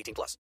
[0.00, 0.38] 18 plus.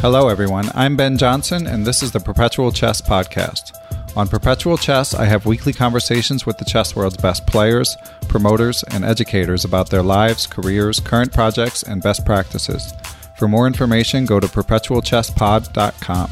[0.00, 0.70] Hello, everyone.
[0.74, 3.76] I'm Ben Johnson, and this is the Perpetual Chess Podcast.
[4.16, 9.04] On Perpetual Chess, I have weekly conversations with the chess world's best players, promoters, and
[9.04, 12.92] educators about their lives, careers, current projects, and best practices.
[13.38, 16.30] For more information, go to perpetualchesspod.com.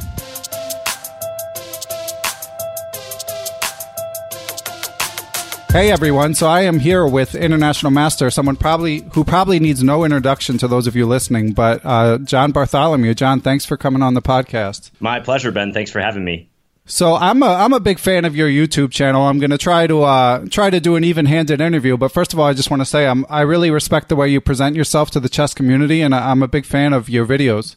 [5.70, 10.02] Hey everyone, so I am here with International Master, someone probably who probably needs no
[10.02, 13.12] introduction to those of you listening, but uh, John Bartholomew.
[13.12, 14.90] John, thanks for coming on the podcast.
[14.98, 15.74] My pleasure, Ben.
[15.74, 16.48] Thanks for having me.
[16.86, 19.26] So I'm a I'm a big fan of your YouTube channel.
[19.26, 21.98] I'm going to try to uh, try to do an even-handed interview.
[21.98, 24.26] But first of all, I just want to say I'm I really respect the way
[24.28, 27.76] you present yourself to the chess community, and I'm a big fan of your videos.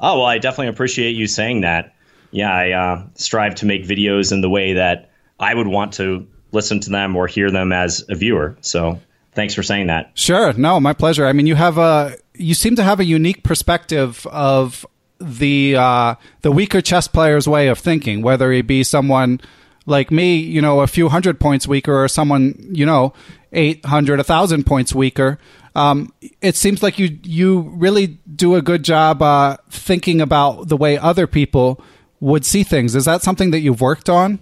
[0.00, 1.94] Oh well, I definitely appreciate you saying that.
[2.30, 6.26] Yeah, I uh, strive to make videos in the way that I would want to
[6.52, 8.56] listen to them or hear them as a viewer.
[8.60, 9.00] So
[9.32, 10.12] thanks for saying that.
[10.14, 11.26] Sure, no, my pleasure.
[11.26, 14.86] I mean, you have a you seem to have a unique perspective of
[15.20, 19.40] the uh, the weaker chess player's way of thinking, whether he be someone
[19.86, 23.12] like me, you know, a few hundred points weaker, or someone, you know,
[23.52, 25.38] eight hundred, a thousand points weaker.
[25.74, 30.76] Um, it seems like you you really do a good job uh, thinking about the
[30.76, 31.80] way other people
[32.20, 32.94] would see things.
[32.94, 34.38] Is that something that you've worked on?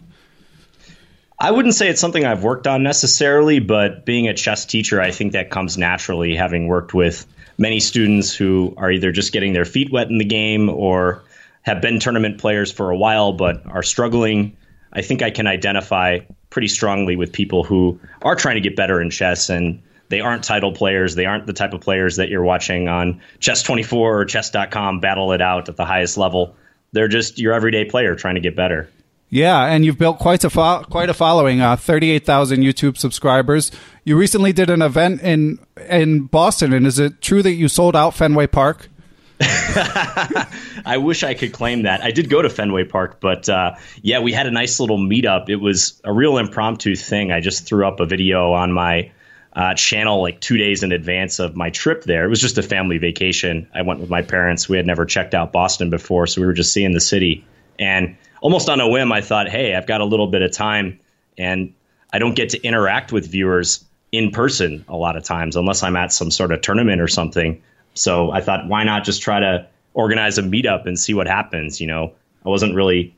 [1.43, 5.11] I wouldn't say it's something I've worked on necessarily, but being a chess teacher, I
[5.11, 9.65] think that comes naturally, having worked with many students who are either just getting their
[9.65, 11.23] feet wet in the game or
[11.63, 14.55] have been tournament players for a while but are struggling.
[14.93, 16.19] I think I can identify
[16.51, 20.45] pretty strongly with people who are trying to get better in chess and they aren't
[20.45, 21.15] title players.
[21.15, 25.41] They aren't the type of players that you're watching on Chess24 or Chess.com battle it
[25.41, 26.55] out at the highest level.
[26.93, 28.91] They're just your everyday player trying to get better.
[29.31, 31.61] Yeah, and you've built quite a fo- quite a following.
[31.61, 33.71] Uh, Thirty eight thousand YouTube subscribers.
[34.05, 37.95] You recently did an event in in Boston, and is it true that you sold
[37.95, 38.89] out Fenway Park?
[39.41, 42.03] I wish I could claim that.
[42.03, 45.49] I did go to Fenway Park, but uh, yeah, we had a nice little meetup.
[45.49, 47.31] It was a real impromptu thing.
[47.31, 49.13] I just threw up a video on my
[49.53, 52.25] uh, channel like two days in advance of my trip there.
[52.25, 53.69] It was just a family vacation.
[53.75, 54.69] I went with my parents.
[54.69, 57.47] We had never checked out Boston before, so we were just seeing the city.
[57.81, 61.01] And almost on a whim, I thought, hey, I've got a little bit of time
[61.37, 61.75] and
[62.13, 65.97] I don't get to interact with viewers in person a lot of times unless I'm
[65.97, 67.63] at some sort of tournament or something.
[67.95, 71.81] So I thought, why not just try to organize a meetup and see what happens?
[71.81, 72.13] You know,
[72.45, 73.15] I wasn't really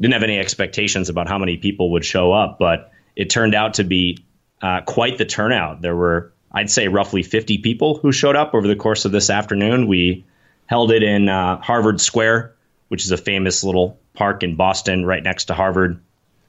[0.00, 3.74] didn't have any expectations about how many people would show up, but it turned out
[3.74, 4.24] to be
[4.60, 5.80] uh, quite the turnout.
[5.80, 9.30] There were, I'd say, roughly 50 people who showed up over the course of this
[9.30, 9.86] afternoon.
[9.86, 10.24] We
[10.66, 12.54] held it in uh, Harvard Square,
[12.92, 15.98] which is a famous little park in Boston right next to Harvard.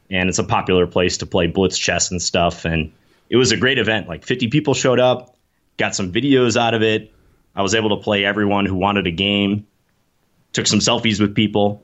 [0.10, 2.66] And it's a popular place to play blitz chess and stuff.
[2.66, 2.92] And
[3.30, 4.10] it was a great event.
[4.10, 5.38] Like 50 people showed up,
[5.78, 7.14] got some videos out of it.
[7.56, 9.68] I was able to play everyone who wanted a game,
[10.52, 11.82] took some selfies with people.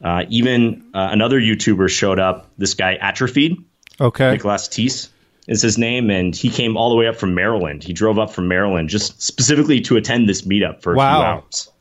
[0.00, 2.48] Uh, even uh, another YouTuber showed up.
[2.58, 3.56] This guy Atrophied,
[4.00, 4.30] Okay.
[4.30, 5.08] Nicholas Teese
[5.48, 7.82] is his name, and he came all the way up from Maryland.
[7.82, 11.72] He drove up from Maryland just specifically to attend this meetup for a few hours.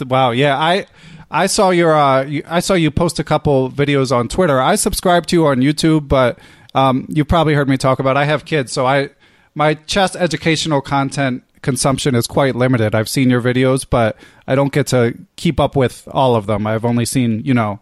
[0.00, 0.30] Wow.
[0.30, 0.58] Yeah.
[0.58, 0.86] I
[1.32, 4.60] I saw your uh I saw you post a couple videos on Twitter.
[4.60, 6.38] I subscribe to you on YouTube, but
[6.74, 9.10] um you probably heard me talk about I have kids, so I
[9.54, 12.94] my chess educational content consumption is quite limited.
[12.94, 16.66] I've seen your videos, but I don't get to keep up with all of them.
[16.66, 17.80] I've only seen, you know,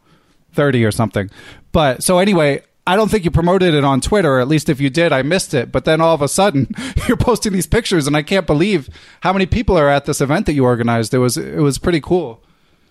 [0.53, 1.31] 30 or something.
[1.73, 4.39] But so anyway, I don't think you promoted it on Twitter.
[4.39, 5.73] At least if you did, I missed it.
[5.73, 6.75] But then all of a sudden,
[7.09, 8.89] you're posting these pictures, and I can't believe
[9.21, 11.15] how many people are at this event that you organized.
[11.15, 12.43] It was it was pretty cool.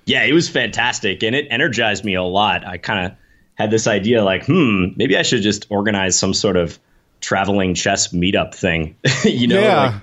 [0.09, 2.65] Yeah, it was fantastic, and it energized me a lot.
[2.65, 3.17] I kind of
[3.53, 6.79] had this idea, like, hmm, maybe I should just organize some sort of
[7.21, 8.95] traveling chess meetup thing.
[9.23, 9.85] you know, Yeah.
[9.85, 10.01] like,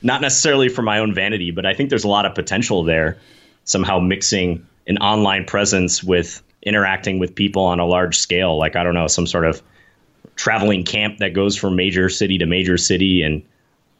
[0.00, 3.18] not necessarily for my own vanity, but I think there's a lot of potential there.
[3.64, 8.82] Somehow mixing an online presence with interacting with people on a large scale, like I
[8.82, 9.62] don't know, some sort of
[10.34, 13.42] traveling camp that goes from major city to major city, and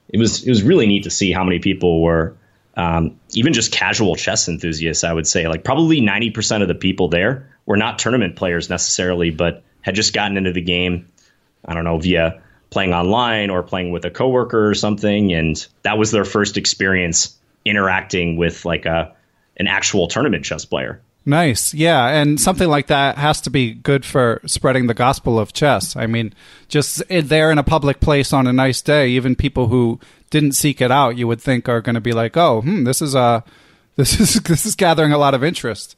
[0.08, 2.34] it was it was really neat to see how many people were
[2.76, 5.04] um, even just casual chess enthusiasts.
[5.04, 8.70] I would say like probably ninety percent of the people there were not tournament players
[8.70, 11.08] necessarily, but had just gotten into the game.
[11.64, 15.98] I don't know via playing online or playing with a coworker or something, and that
[15.98, 19.14] was their first experience interacting with like a
[19.56, 21.02] an actual tournament chess player.
[21.24, 21.72] Nice.
[21.72, 22.08] Yeah.
[22.08, 25.94] And something like that has to be good for spreading the gospel of chess.
[25.94, 26.34] I mean,
[26.68, 30.80] just there in a public place on a nice day, even people who didn't seek
[30.80, 33.42] it out, you would think are going to be like, oh, hmm, this is uh,
[33.96, 35.96] this is this is gathering a lot of interest.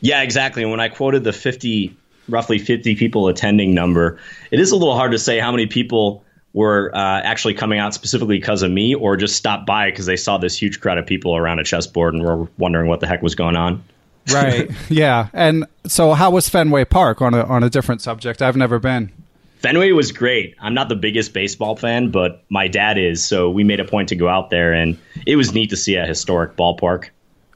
[0.00, 0.62] Yeah, exactly.
[0.62, 1.96] And when I quoted the 50,
[2.28, 4.18] roughly 50 people attending number,
[4.50, 7.92] it is a little hard to say how many people were uh, actually coming out
[7.92, 11.06] specifically because of me or just stopped by because they saw this huge crowd of
[11.06, 13.82] people around a chessboard and were wondering what the heck was going on.
[14.32, 14.70] Right.
[14.88, 15.28] yeah.
[15.32, 18.42] And so, how was Fenway Park on a on a different subject?
[18.42, 19.12] I've never been.
[19.58, 20.54] Fenway was great.
[20.60, 24.10] I'm not the biggest baseball fan, but my dad is, so we made a point
[24.10, 27.08] to go out there, and it was neat to see a historic ballpark.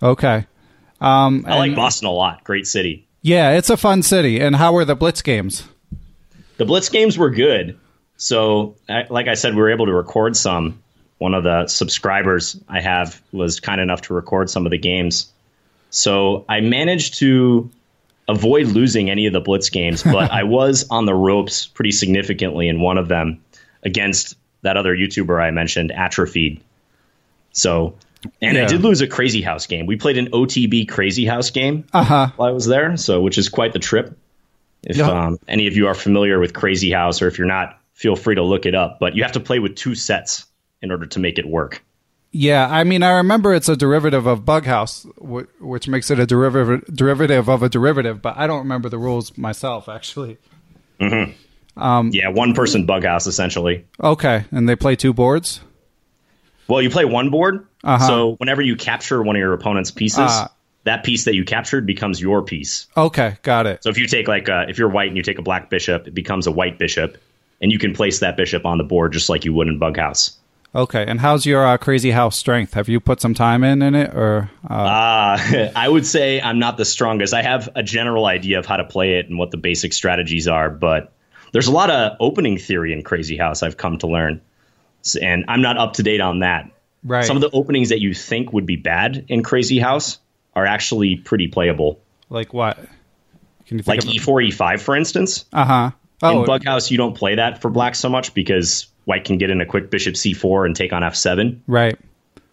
[0.02, 0.46] Okay.
[1.00, 2.42] Um, I like Boston a lot.
[2.44, 3.06] Great city.
[3.22, 4.40] Yeah, it's a fun city.
[4.40, 5.64] And how were the Blitz games?
[6.56, 7.78] The Blitz games were good.
[8.16, 10.82] So, like I said, we were able to record some.
[11.18, 15.30] One of the subscribers I have was kind enough to record some of the games.
[15.90, 17.70] So, I managed to
[18.28, 22.68] avoid losing any of the Blitz games, but I was on the ropes pretty significantly
[22.68, 23.42] in one of them
[23.82, 26.62] against that other YouTuber I mentioned, Atrophied.
[27.52, 27.96] So,
[28.42, 29.86] and I did lose a Crazy House game.
[29.86, 32.28] We played an OTB Crazy House game Uh huh.
[32.36, 34.16] while I was there, so which is quite the trip.
[34.82, 35.08] If Yeah.
[35.10, 38.34] um, any of you are familiar with Crazy House, or if you're not, feel free
[38.36, 38.98] to look it up.
[39.00, 40.46] But you have to play with two sets
[40.82, 41.82] in order to make it work.
[42.32, 46.26] Yeah, I mean, I remember it's a derivative of Bughouse, wh- which makes it a
[46.26, 48.22] derivative derivative of a derivative.
[48.22, 50.38] But I don't remember the rules myself, actually.
[51.00, 53.84] yeah, one person bug house essentially.
[54.02, 55.60] Okay, and they play two boards.
[56.68, 58.06] Well, you play one board, Uh-huh.
[58.06, 60.52] so whenever you capture one of your opponent's pieces, Ah.
[60.84, 62.86] that piece that you captured becomes your piece.
[62.96, 63.82] Okay, got it.
[63.82, 66.06] So if you take like uh, if you're white and you take a black bishop,
[66.06, 67.18] it becomes a white bishop,
[67.60, 69.96] and you can place that bishop on the board just like you would in bug
[69.96, 70.36] house.
[70.72, 72.74] Okay, and how's your uh, crazy house strength?
[72.74, 76.60] Have you put some time in in it, or uh, Uh, I would say I'm
[76.60, 77.34] not the strongest.
[77.34, 80.46] I have a general idea of how to play it and what the basic strategies
[80.46, 81.12] are, but
[81.52, 84.40] there's a lot of opening theory in Crazy House I've come to learn.
[85.20, 86.70] And I'm not up to date on that.
[87.02, 87.24] right?
[87.24, 90.18] Some of the openings that you think would be bad in Crazy House
[90.54, 92.00] are actually pretty playable.
[92.28, 92.76] like what?
[93.66, 95.46] Can you Like think E4, E5, for instance.
[95.52, 95.90] Uh huh.
[96.22, 99.36] Oh, in Bug House, you don't play that for black so much because white can
[99.38, 101.58] get in a quick bishop C4 and take on F7.
[101.66, 101.98] right.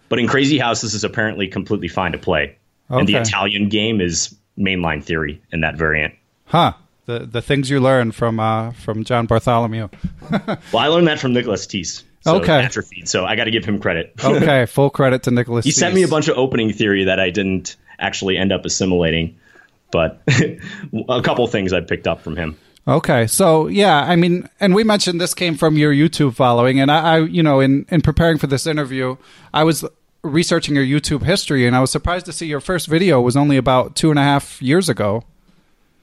[0.09, 2.55] But in Crazy House, this is apparently completely fine to play.
[2.89, 6.13] And the Italian game is mainline theory in that variant.
[6.45, 6.73] Huh.
[7.05, 9.87] The the things you learn from uh from John Bartholomew.
[10.73, 12.03] Well, I learned that from Nicholas Teese.
[12.21, 12.63] So Okay.
[12.63, 14.13] Atrophied, so I got to give him credit.
[14.23, 15.63] Okay, full credit to Nicholas.
[15.65, 19.35] he sent me a bunch of opening theory that I didn't actually end up assimilating,
[19.91, 20.21] but
[21.09, 22.57] a couple things I picked up from him.
[22.87, 26.89] Okay, so yeah, I mean, and we mentioned this came from your YouTube following, and
[26.89, 29.17] I, I, you know, in in preparing for this interview,
[29.53, 29.83] I was
[30.23, 33.57] researching your YouTube history, and I was surprised to see your first video was only
[33.57, 35.23] about two and a half years ago.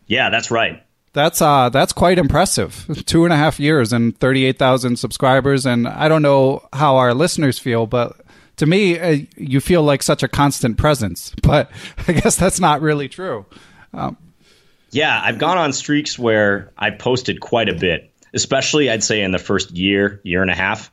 [0.07, 0.83] Yeah, that's right.
[1.15, 2.87] That's uh that's quite impressive.
[3.07, 6.97] Two and a half years and thirty eight thousand subscribers, and I don't know how
[6.97, 8.21] our listeners feel, but
[8.57, 11.35] to me, uh, you feel like such a constant presence.
[11.43, 11.71] But
[12.09, 13.47] I guess that's not really true.
[13.93, 14.17] Um,
[14.95, 19.33] yeah, I've gone on streaks where I posted quite a bit, especially I'd say in
[19.33, 20.93] the first year, year and a half.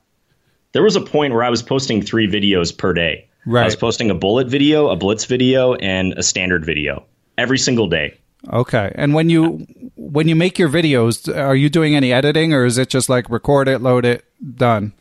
[0.72, 3.30] There was a point where I was posting three videos per day.
[3.46, 3.62] Right.
[3.62, 7.06] I was posting a bullet video, a blitz video, and a standard video
[7.38, 8.18] every single day.
[8.52, 8.92] Okay.
[8.96, 12.80] And when you when you make your videos, are you doing any editing or is
[12.80, 14.94] it just like record it, load it, done?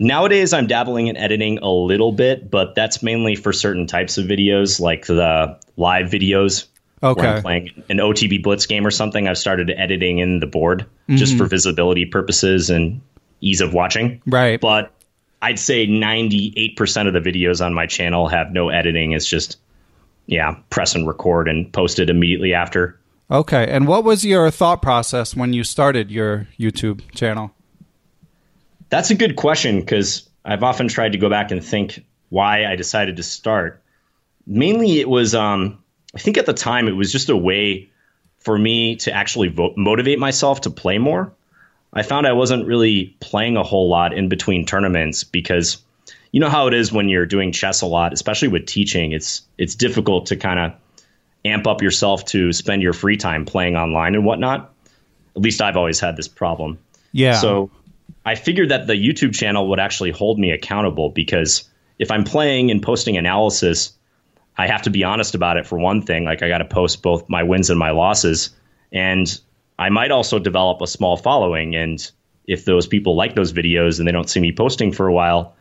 [0.00, 4.26] Nowadays, I'm dabbling in editing a little bit, but that's mainly for certain types of
[4.26, 6.66] videos, like the live videos.
[7.02, 7.20] Okay.
[7.20, 9.28] Where I'm playing an OTB Blitz game or something.
[9.28, 13.00] I've started editing in the board just for visibility purposes and
[13.40, 14.20] ease of watching.
[14.26, 14.60] Right.
[14.60, 14.92] But
[15.40, 19.12] I'd say 98% of the videos on my channel have no editing.
[19.12, 19.58] It's just,
[20.26, 22.98] yeah, press and record and post it immediately after.
[23.30, 23.68] Okay.
[23.68, 27.52] And what was your thought process when you started your YouTube channel?
[28.90, 32.74] That's a good question because I've often tried to go back and think why I
[32.74, 33.82] decided to start.
[34.46, 35.78] Mainly, it was, um,
[36.18, 37.90] I think at the time, it was just a way
[38.40, 41.32] for me to actually vo- motivate myself to play more.
[41.92, 45.80] I found I wasn't really playing a whole lot in between tournaments because
[46.32, 49.12] you know how it is when you're doing chess a lot, especially with teaching.
[49.12, 50.72] It's it's difficult to kind of
[51.44, 54.74] amp up yourself to spend your free time playing online and whatnot.
[55.36, 56.80] At least I've always had this problem.
[57.12, 57.34] Yeah.
[57.34, 57.70] So
[58.26, 61.70] I figured that the YouTube channel would actually hold me accountable because
[62.00, 63.92] if I'm playing and posting analysis,
[64.58, 66.24] I have to be honest about it for one thing.
[66.24, 68.50] Like I got to post both my wins and my losses.
[68.92, 69.40] And
[69.78, 71.76] I might also develop a small following.
[71.76, 72.10] And
[72.46, 75.54] if those people like those videos and they don't see me posting for a while,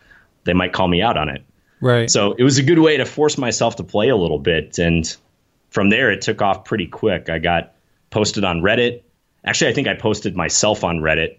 [0.45, 1.43] they might call me out on it.
[1.79, 2.09] Right.
[2.09, 4.79] So it was a good way to force myself to play a little bit.
[4.79, 5.15] And
[5.69, 7.29] from there, it took off pretty quick.
[7.29, 7.75] I got
[8.09, 9.03] posted on Reddit.
[9.45, 11.37] Actually, I think I posted myself on Reddit.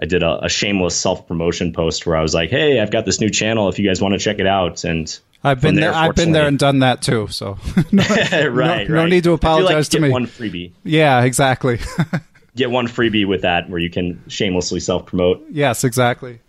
[0.00, 3.04] I did a, a shameless self promotion post where I was like, "Hey, I've got
[3.04, 3.68] this new channel.
[3.68, 5.94] If you guys want to check it out." And I've been there.
[5.94, 7.28] I've been there and done that too.
[7.28, 7.58] So
[7.92, 8.88] no, right, right.
[8.88, 10.10] no need to feel like apologize to get me.
[10.10, 10.72] One freebie.
[10.84, 11.78] yeah, exactly.
[12.56, 15.44] Get one freebie with that where you can shamelessly self promote.
[15.50, 16.40] yes, exactly.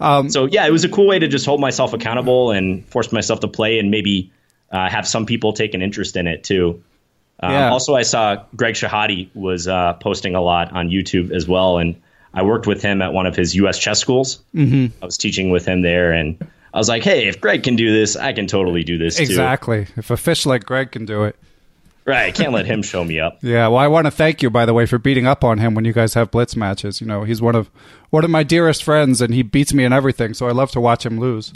[0.00, 3.38] So yeah, it was a cool way to just hold myself accountable and force myself
[3.40, 4.32] to play and maybe
[4.72, 6.82] uh, have some people take an interest in it too.
[7.40, 7.70] Um, Yeah.
[7.70, 11.94] Also, I saw Greg Shahade was uh, posting a lot on YouTube as well, and
[12.34, 13.78] I worked with him at one of his U.S.
[13.78, 14.42] chess schools.
[14.54, 14.86] Mm-hmm.
[15.02, 16.36] I was teaching with him there, and
[16.74, 19.22] I was like, "Hey, if Greg can do this, I can totally do this too."
[19.22, 19.86] Exactly.
[19.96, 21.36] If a fish like Greg can do it.
[22.06, 22.26] Right?
[22.26, 23.38] I can't let him show me up.
[23.42, 25.74] Yeah, well, I want to thank you, by the way, for beating up on him
[25.74, 27.00] when you guys have blitz matches.
[27.00, 27.70] You know, he's one of
[28.10, 30.34] one of my dearest friends, and he beats me in everything.
[30.34, 31.52] So I love to watch him lose.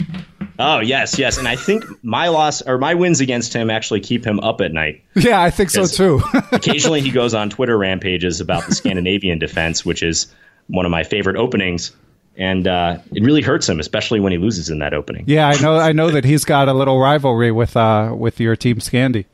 [0.57, 4.25] Oh yes, yes, and I think my loss or my wins against him actually keep
[4.25, 5.03] him up at night.
[5.15, 6.21] Yeah, I think so too.
[6.51, 10.33] Occasionally, he goes on Twitter rampages about the Scandinavian defense, which is
[10.67, 11.91] one of my favorite openings,
[12.39, 15.25] and uh, it really hurts him, especially when he loses in that opening.
[15.27, 15.77] yeah, I know.
[15.77, 19.25] I know that he's got a little rivalry with uh with your team, Scandy.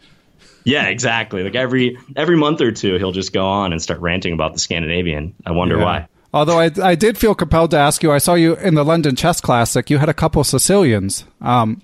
[0.65, 1.43] Yeah, exactly.
[1.43, 4.59] Like every every month or two, he'll just go on and start ranting about the
[4.59, 5.35] Scandinavian.
[5.45, 6.07] I wonder why.
[6.33, 9.15] Although I, I did feel compelled to ask you, I saw you in the London
[9.15, 9.89] Chess Classic.
[9.89, 11.81] You had a couple Sicilians um,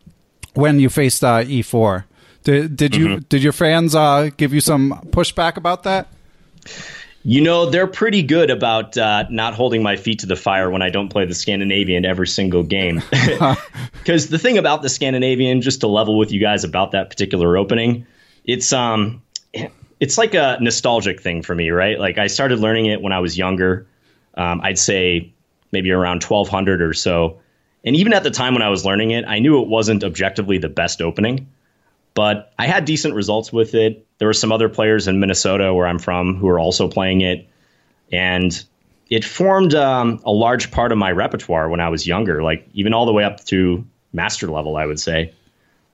[0.55, 2.03] when you faced uh, E4.
[2.43, 6.07] Did did you did your fans uh, give you some pushback about that?
[7.23, 10.81] You know, they're pretty good about uh, not holding my feet to the fire when
[10.81, 13.01] I don't play the Scandinavian every single game.
[13.93, 17.55] Because the thing about the Scandinavian, just to level with you guys about that particular
[17.55, 18.07] opening,
[18.45, 19.21] it's um,
[19.99, 21.99] it's like a nostalgic thing for me, right?
[21.99, 23.85] Like I started learning it when I was younger.
[24.33, 25.31] Um, I'd say
[25.71, 27.39] maybe around 1200 or so.
[27.83, 30.57] And even at the time when I was learning it, I knew it wasn't objectively
[30.57, 31.47] the best opening
[32.13, 34.05] but I had decent results with it.
[34.17, 37.47] There were some other players in Minnesota, where I'm from, who were also playing it,
[38.11, 38.63] and
[39.09, 42.93] it formed um, a large part of my repertoire when I was younger, like even
[42.93, 45.33] all the way up to master level, I would say.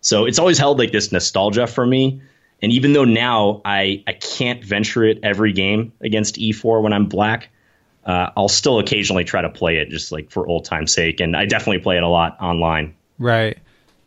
[0.01, 2.21] So it's always held like this nostalgia for me.
[2.61, 7.07] And even though now I, I can't venture it every game against E4 when I'm
[7.07, 7.49] black,
[8.05, 11.19] uh, I'll still occasionally try to play it just like for old time's sake.
[11.19, 12.95] And I definitely play it a lot online.
[13.17, 13.57] Right.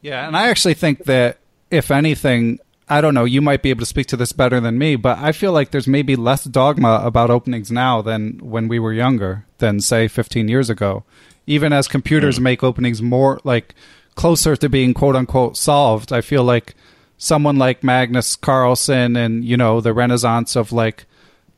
[0.02, 1.39] Yeah, and I actually think that
[1.70, 2.58] if anything,
[2.88, 5.18] I don't know, you might be able to speak to this better than me, but
[5.18, 9.46] I feel like there's maybe less dogma about openings now than when we were younger,
[9.58, 11.04] than say 15 years ago.
[11.46, 12.44] Even as computers hmm.
[12.44, 13.74] make openings more like
[14.14, 16.74] closer to being quote unquote solved, I feel like
[17.16, 21.06] someone like Magnus Carlsen and, you know, the renaissance of like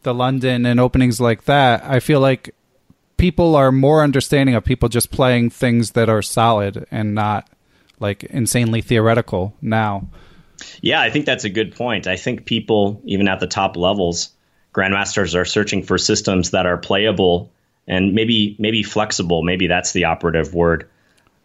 [0.03, 2.55] the London and openings like that, I feel like
[3.17, 7.49] people are more understanding of people just playing things that are solid and not
[8.01, 10.09] like insanely theoretical now.
[10.81, 12.07] Yeah, I think that's a good point.
[12.07, 14.31] I think people, even at the top levels,
[14.75, 17.51] grandmasters are searching for systems that are playable
[17.87, 19.43] and maybe maybe flexible.
[19.43, 20.89] Maybe that's the operative word.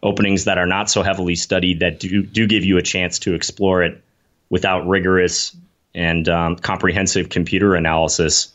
[0.02, 3.34] Openings that are not so heavily studied that do do give you a chance to
[3.34, 4.02] explore it
[4.50, 5.56] without rigorous
[5.94, 8.54] and um, comprehensive computer analysis.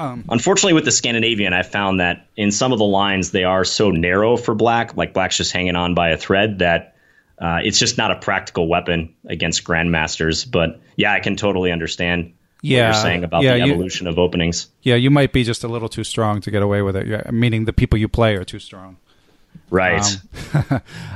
[0.00, 3.64] Um, Unfortunately, with the Scandinavian, I found that in some of the lines they are
[3.64, 6.96] so narrow for black, like black's just hanging on by a thread, that
[7.38, 10.50] uh, it's just not a practical weapon against grandmasters.
[10.50, 14.06] But yeah, I can totally understand yeah, what you're saying about yeah, the you- evolution
[14.06, 14.68] of openings.
[14.82, 17.06] Yeah, you might be just a little too strong to get away with it.
[17.06, 18.96] Yeah, meaning the people you play are too strong.
[19.68, 20.04] Right.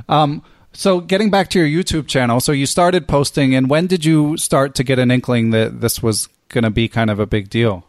[0.09, 0.43] Um,
[0.77, 4.37] So, getting back to your YouTube channel, so you started posting, and when did you
[4.37, 7.49] start to get an inkling that this was going to be kind of a big
[7.49, 7.87] deal?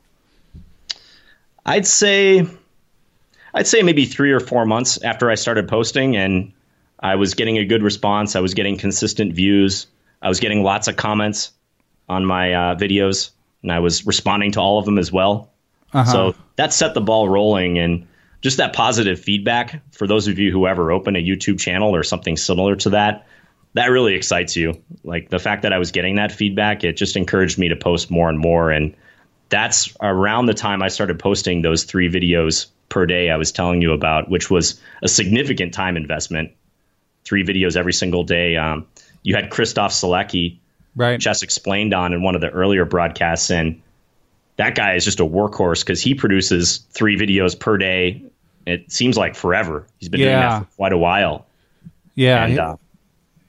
[1.65, 2.47] I'd say
[3.53, 6.51] I'd say maybe three or four months after I started posting, and
[6.99, 8.35] I was getting a good response.
[8.35, 9.87] I was getting consistent views.
[10.21, 11.51] I was getting lots of comments
[12.09, 13.31] on my uh, videos,
[13.61, 15.51] and I was responding to all of them as well.
[16.11, 18.07] So that set the ball rolling, and
[18.41, 22.03] just that positive feedback for those of you who ever open a YouTube channel or
[22.03, 23.25] something similar to that.
[23.73, 24.81] That really excites you.
[25.03, 28.11] Like the fact that I was getting that feedback, it just encouraged me to post
[28.11, 28.71] more and more.
[28.71, 28.95] And
[29.49, 33.81] that's around the time I started posting those three videos per day I was telling
[33.81, 36.51] you about, which was a significant time investment.
[37.23, 38.55] Three videos every single day.
[38.55, 38.87] Um,
[39.23, 40.59] you had Christof Sielecki,
[40.95, 41.19] Right.
[41.19, 43.81] Chess Explained on in one of the earlier broadcasts, and
[44.57, 48.23] that guy is just a workhorse because he produces three videos per day.
[48.65, 49.85] It seems like forever.
[49.99, 51.47] He's been doing that for quite a while.
[52.15, 52.43] Yeah.
[52.45, 52.59] And he-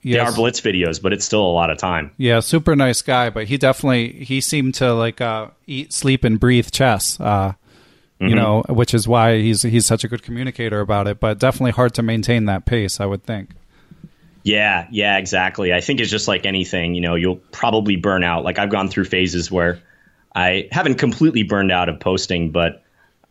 [0.07, 2.11] uh, they are blitz videos, but it's still a lot of time.
[2.17, 6.39] Yeah, super nice guy, but he definitely he seemed to like uh, eat, sleep, and
[6.39, 7.19] breathe chess.
[7.21, 7.55] Uh,
[8.19, 11.21] You know, which is why he's he's such a good communicator about it.
[11.21, 13.51] But definitely hard to maintain that pace, I would think.
[14.43, 15.75] Yeah, yeah, exactly.
[15.75, 18.43] I think it's just like anything, you know, you'll probably burn out.
[18.43, 19.81] Like I've gone through phases where
[20.35, 22.83] I haven't completely burned out of posting, but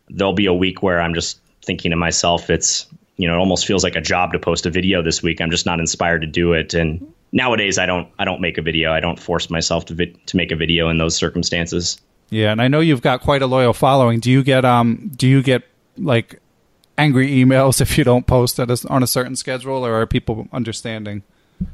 [0.09, 2.85] there'll be a week where I'm just thinking to myself, it's,
[3.17, 5.41] you know, it almost feels like a job to post a video this week.
[5.41, 6.73] I'm just not inspired to do it.
[6.73, 8.91] And nowadays I don't, I don't make a video.
[8.91, 11.99] I don't force myself to, vi- to make a video in those circumstances.
[12.29, 14.19] Yeah, and I know you've got quite a loyal following.
[14.19, 15.63] Do you get um do you get
[15.97, 16.41] like
[16.97, 20.47] angry emails if you don't post at a, on a certain schedule, or are people
[20.51, 21.23] understanding?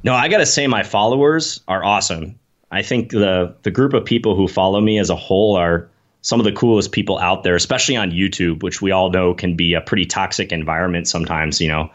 [0.03, 2.37] No, I gotta say my followers are awesome.
[2.71, 5.89] I think the the group of people who follow me as a whole are
[6.21, 9.55] some of the coolest people out there, especially on YouTube, which we all know can
[9.55, 11.59] be a pretty toxic environment sometimes.
[11.59, 11.91] You know,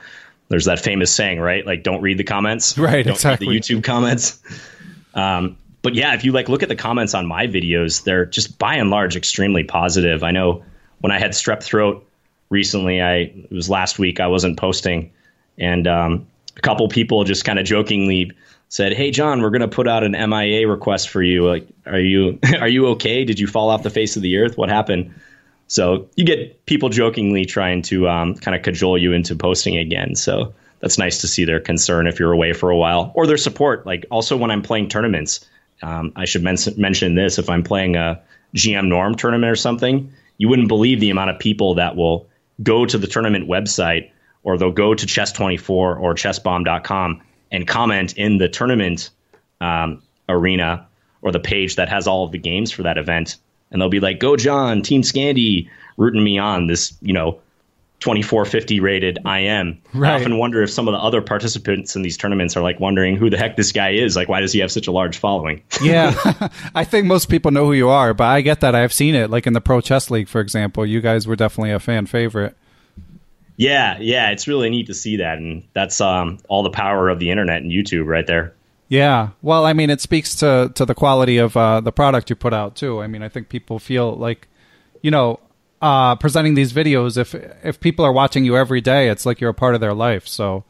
[0.49, 1.65] there's that famous saying, right?
[1.65, 2.77] Like, don't read the comments.
[2.77, 3.49] Right, don't exactly.
[3.49, 4.41] Read the YouTube comments.
[5.15, 8.59] Um, but yeah, if you like look at the comments on my videos, they're just
[8.59, 10.25] by and large extremely positive.
[10.25, 10.65] I know
[11.01, 12.05] when I had strep throat
[12.51, 15.13] recently, I it was last week I wasn't posting,
[15.59, 18.33] and um, a couple people just kind of jokingly
[18.69, 21.47] said, "Hey John, we're gonna put out an MIA request for you.
[21.47, 23.25] Like, are you are you okay?
[23.25, 24.57] Did you fall off the face of the earth?
[24.57, 25.15] What happened?"
[25.69, 30.15] So you get people jokingly trying to um, kind of cajole you into posting again.
[30.15, 33.37] So that's nice to see their concern if you're away for a while or their
[33.37, 33.85] support.
[33.85, 35.45] Like also when I'm playing tournaments,
[35.83, 38.21] um, I should men- mention this: if I'm playing a
[38.55, 42.29] GM Norm tournament or something, you wouldn't believe the amount of people that will
[42.63, 44.11] go to the tournament website
[44.43, 49.11] or they'll go to Chess24 or ChessBomb.com and comment in the tournament
[49.61, 50.87] um, arena
[51.23, 53.37] or the page that has all of the games for that event,
[53.71, 56.67] and they'll be like, "Go John, Team Scandy," rooting me on.
[56.67, 57.39] This, you know,
[58.01, 59.79] 2450 rated IM.
[59.95, 60.13] I Right.
[60.21, 63.31] often wonder if some of the other participants in these tournaments are like wondering who
[63.31, 64.15] the heck this guy is.
[64.17, 65.63] Like, why does he have such a large following?
[65.83, 66.15] Yeah,
[66.75, 68.75] I think most people know who you are, but I get that.
[68.75, 70.85] I've seen it, like in the Pro Chess League, for example.
[70.85, 72.57] You guys were definitely a fan favorite.
[73.57, 77.19] Yeah, yeah, it's really neat to see that, and that's um, all the power of
[77.19, 78.55] the internet and YouTube right there.
[78.89, 82.37] Yeah, well, I mean, it speaks to to the quality of uh, the product you
[82.37, 83.03] put out too.
[83.03, 84.47] I mean, I think people feel like,
[85.03, 85.41] you know,
[85.83, 87.17] uh, presenting these videos.
[87.17, 89.95] If if people are watching you every day, it's like you're a part of their
[89.95, 90.29] life.
[90.29, 90.65] So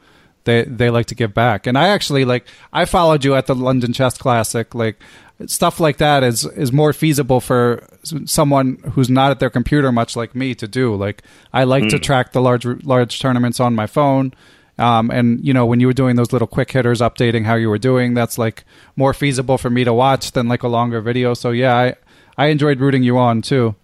[0.45, 1.67] they they like to give back.
[1.67, 4.75] And I actually like I followed you at the London Chess Classic.
[4.75, 4.99] Like
[5.45, 7.87] stuff like that is is more feasible for
[8.25, 10.95] someone who's not at their computer much like me to do.
[10.95, 11.23] Like
[11.53, 14.33] I like to track the large large tournaments on my phone.
[14.79, 17.69] Um, and you know when you were doing those little quick hitters, updating how you
[17.69, 21.35] were doing, that's like more feasible for me to watch than like a longer video.
[21.35, 21.95] So yeah, I
[22.39, 23.75] I enjoyed rooting you on too.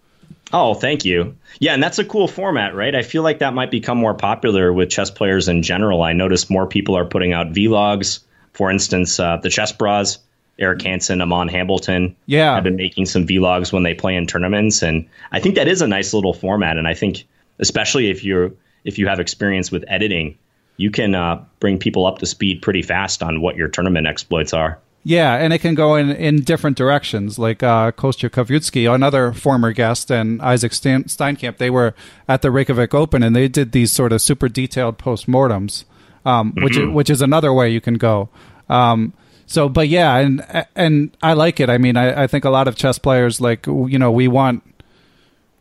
[0.54, 1.36] Oh, thank you.
[1.60, 2.94] Yeah, and that's a cool format, right?
[2.94, 6.02] I feel like that might become more popular with chess players in general.
[6.02, 8.20] I notice more people are putting out vlogs.
[8.52, 10.18] For instance, uh, the Chess Brahs,
[10.62, 12.54] Eric Hansen, Aman Hambleton, Yeah.
[12.54, 15.82] have been making some vlogs when they play in tournaments, and I think that is
[15.82, 16.78] a nice little format.
[16.78, 17.24] And I think,
[17.58, 18.52] especially if you're
[18.84, 20.36] if you have experience with editing,
[20.76, 24.52] you can uh, bring people up to speed pretty fast on what your tournament exploits
[24.52, 24.78] are.
[25.04, 27.38] Yeah, and it can go in, in different directions.
[27.38, 31.94] Like uh, Kostya Kavutskiy, another former guest, and Isaac Stein- Steincamp, they were
[32.28, 35.84] at the Reykjavik Open, and they did these sort of super detailed postmortems,
[36.24, 38.28] um, which is, which is another way you can go.
[38.68, 39.12] Um,
[39.46, 41.68] so, but yeah, and and I like it.
[41.68, 44.62] I mean, I, I think a lot of chess players like you know we want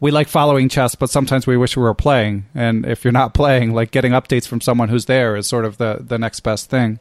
[0.02, 2.46] we like following chess, but sometimes we wish we were playing.
[2.54, 5.78] And if you're not playing, like getting updates from someone who's there is sort of
[5.78, 7.00] the the next best thing.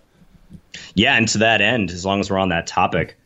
[0.95, 3.17] Yeah, and to that end, as long as we're on that topic,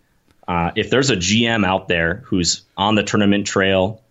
[0.46, 4.02] uh, if there's a GM out there who's on the tournament trail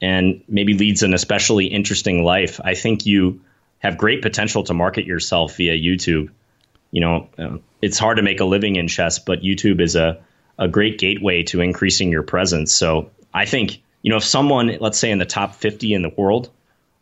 [0.00, 3.40] and maybe leads an especially interesting life, I think you
[3.80, 6.30] have great potential to market yourself via YouTube.
[6.90, 10.20] You know, um, it's hard to make a living in chess, but YouTube is a,
[10.58, 12.72] a great gateway to increasing your presence.
[12.72, 16.12] So I think, you know, if someone, let's say in the top 50 in the
[16.16, 16.50] world,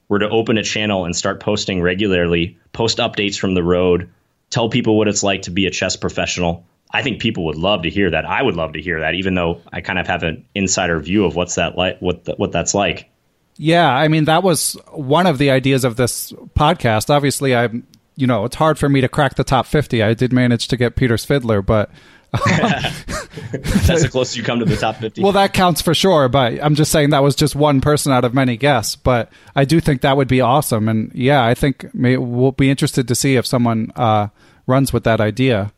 [0.09, 4.11] were to open a channel and start posting regularly, post updates from the road,
[4.51, 6.64] tell people what it's like to be a chess professional.
[6.90, 8.24] I think people would love to hear that.
[8.24, 11.27] I would love to hear that, even though I kind of have an insider view
[11.27, 13.11] of what's that like, what the, what that's like.
[13.59, 17.11] Yeah, I mean that was one of the ideas of this podcast.
[17.11, 17.87] Obviously, I'm,
[18.18, 20.02] you know, it's hard for me to crack the top fifty.
[20.02, 21.90] I did manage to get Peter Svidler, but
[22.31, 25.22] that's the closest you come to the top 50.
[25.22, 28.24] Well, that counts for sure, but I'm just saying that was just one person out
[28.24, 28.96] of many guests.
[28.96, 30.88] But I do think that would be awesome.
[30.88, 34.28] And yeah, I think may, we'll be interested to see if someone uh,
[34.66, 35.72] runs with that idea.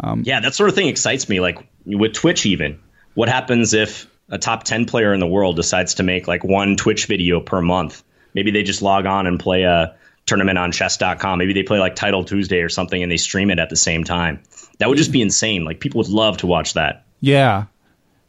[0.00, 1.38] Um, yeah, that sort of thing excites me.
[1.38, 2.80] Like with Twitch, even.
[3.14, 6.76] What happens if a top 10 player in the world decides to make like one
[6.76, 8.02] Twitch video per month?
[8.34, 9.96] Maybe they just log on and play a
[10.28, 11.38] tournament on chess.com.
[11.38, 14.04] Maybe they play like Title Tuesday or something and they stream it at the same
[14.04, 14.40] time.
[14.78, 15.64] That would just be insane.
[15.64, 17.04] Like people would love to watch that.
[17.20, 17.64] Yeah.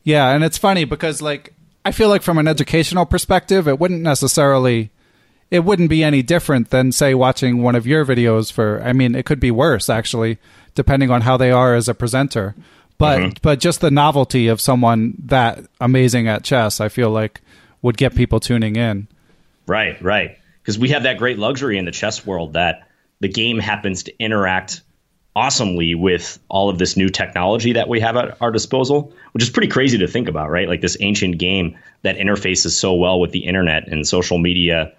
[0.04, 1.54] Yeah, and it's funny because like
[1.86, 4.92] I feel like from an educational perspective, it wouldn't necessarily
[5.52, 9.14] it wouldn't be any different than say watching one of your videos for I mean,
[9.14, 10.40] it could be worse actually
[10.74, 12.56] depending on how they are as a presenter.
[12.98, 13.30] But mm-hmm.
[13.42, 17.42] but just the novelty of someone that amazing at chess, I feel like
[17.82, 19.08] would get people tuning in.
[19.68, 20.39] Right, right.
[20.70, 22.88] Because we have that great luxury in the chess world that
[23.22, 24.82] the game happens to interact
[25.36, 29.50] awesomely with all of this new technology that we have at our disposal, which is
[29.50, 30.68] pretty crazy to think about, right?
[30.68, 34.94] Like this ancient game that interfaces so well with the internet and social media.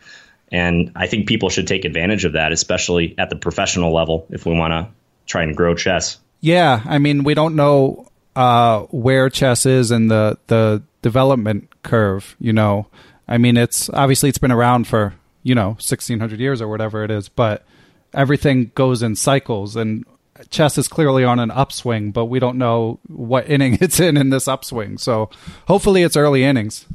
[0.50, 4.44] And I think people should take advantage of that, especially at the professional level, if
[4.44, 4.88] we want to
[5.26, 6.18] try and grow chess.
[6.40, 12.34] Yeah, I mean, we don't know uh, where chess is in the the development curve.
[12.40, 12.88] You know,
[13.28, 17.10] I mean, it's obviously it's been around for you know 1600 years or whatever it
[17.10, 17.64] is, but
[18.12, 20.04] everything goes in cycles, and
[20.50, 24.30] chess is clearly on an upswing, but we don't know what inning it's in in
[24.30, 24.98] this upswing.
[24.98, 25.30] So
[25.66, 26.86] hopefully it's early innings.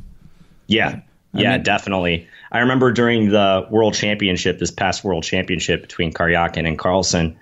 [0.68, 1.02] Yeah.
[1.38, 2.30] Yeah, mean, definitely.
[2.50, 7.38] I remember during the World Championship, this past World Championship between Karyakin and Carlsen,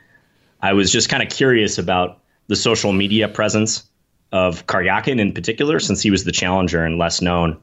[0.59, 3.83] I was just kind of curious about the social media presence
[4.31, 7.59] of Karyakin in particular, since he was the challenger and less known.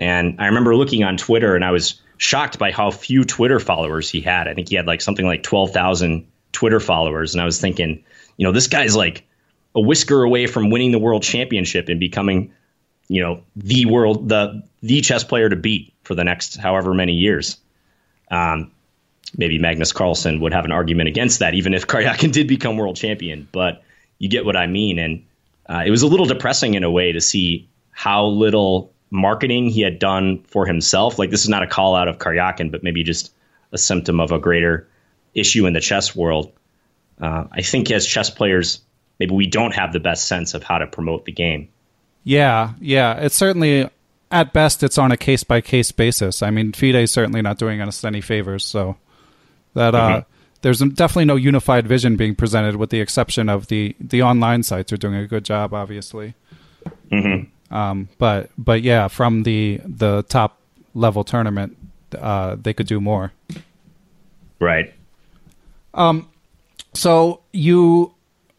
[0.00, 4.10] And I remember looking on Twitter and I was shocked by how few Twitter followers
[4.10, 4.48] he had.
[4.48, 8.02] I think he had like something like 12,000 Twitter followers, and I was thinking,
[8.36, 9.26] you know, this guy's like
[9.74, 12.52] a whisker away from winning the world championship and becoming,
[13.08, 17.12] you know, the world the the chess player to beat for the next however many
[17.12, 17.58] years.
[18.30, 18.72] Um,
[19.36, 22.96] maybe Magnus Carlsen would have an argument against that, even if Karyakin did become world
[22.96, 23.48] champion.
[23.52, 23.82] But
[24.18, 25.26] you get what I mean, and
[25.68, 29.80] uh, it was a little depressing in a way to see how little marketing he
[29.80, 31.18] had done for himself.
[31.18, 33.32] Like this is not a call out of Karyakin, but maybe just
[33.72, 34.88] a symptom of a greater
[35.34, 36.52] issue in the chess world.
[37.20, 38.80] Uh, I think as chess players,
[39.18, 41.68] maybe we don't have the best sense of how to promote the game.
[42.24, 43.14] Yeah, yeah.
[43.14, 43.88] It's certainly,
[44.30, 46.42] at best, it's on a case by case basis.
[46.42, 48.64] I mean, FIDE is certainly not doing us any favors.
[48.64, 48.96] So
[49.74, 50.30] that uh, mm-hmm.
[50.62, 54.92] there's definitely no unified vision being presented, with the exception of the the online sites
[54.92, 56.34] are doing a good job, obviously.
[57.10, 57.50] Mm-hmm.
[57.70, 60.58] Um, but but yeah, from the the top
[60.94, 61.76] level tournament,
[62.18, 63.32] uh, they could do more.
[64.58, 64.92] Right.
[65.94, 66.28] Um,
[66.94, 68.14] so you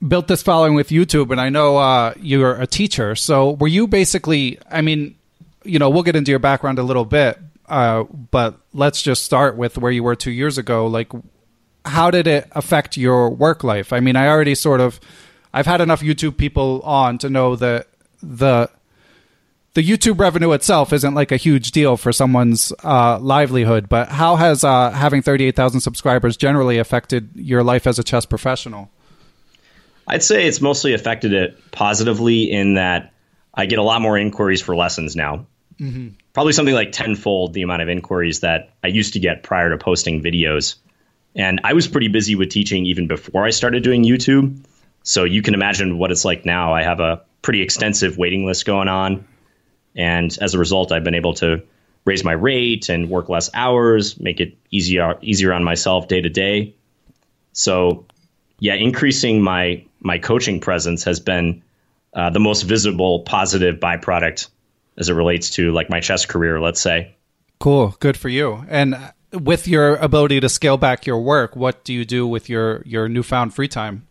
[0.06, 3.16] built this following with YouTube, and I know uh, you're a teacher.
[3.16, 4.58] So were you basically?
[4.70, 5.16] I mean,
[5.64, 9.58] you know, we'll get into your background a little bit, uh, but let's just start
[9.58, 10.88] with where you were two years ago.
[10.88, 11.12] Like,
[11.86, 13.94] how did it affect your work life?
[13.94, 15.00] I mean, I already sort of,
[15.54, 17.88] I've had enough YouTube people on to know that
[18.24, 18.70] the
[19.74, 24.36] the YouTube revenue itself isn't like a huge deal for someone's uh, livelihood, but how
[24.36, 28.90] has uh, having 38,000 subscribers generally affected your life as a chess professional?
[30.08, 33.14] I'd say it's mostly affected it positively in that
[33.54, 35.46] I get a lot more inquiries for lessons now.
[35.80, 36.10] Mm-hmm.
[36.34, 39.78] Probably something like tenfold the amount of inquiries that I used to get prior to
[39.78, 40.76] posting videos.
[41.36, 44.66] And I was pretty busy with teaching even before I started doing YouTube.
[45.04, 46.74] So you can imagine what it's like now.
[46.74, 49.26] I have a pretty extensive waiting list going on.
[49.96, 51.64] And as a result, I've been able to
[52.06, 56.30] raise my rate and work less hours, make it easier easier on myself day to
[56.30, 56.76] day.
[57.54, 58.06] So,
[58.60, 61.64] yeah, increasing my my coaching presence has been
[62.14, 64.50] uh, the most visible positive byproduct
[64.98, 67.16] as it relates to like my chess career, let's say.
[67.60, 68.66] Cool, good for you.
[68.70, 68.98] And
[69.32, 73.08] with your ability to scale back your work, what do you do with your your
[73.08, 74.08] newfound free time?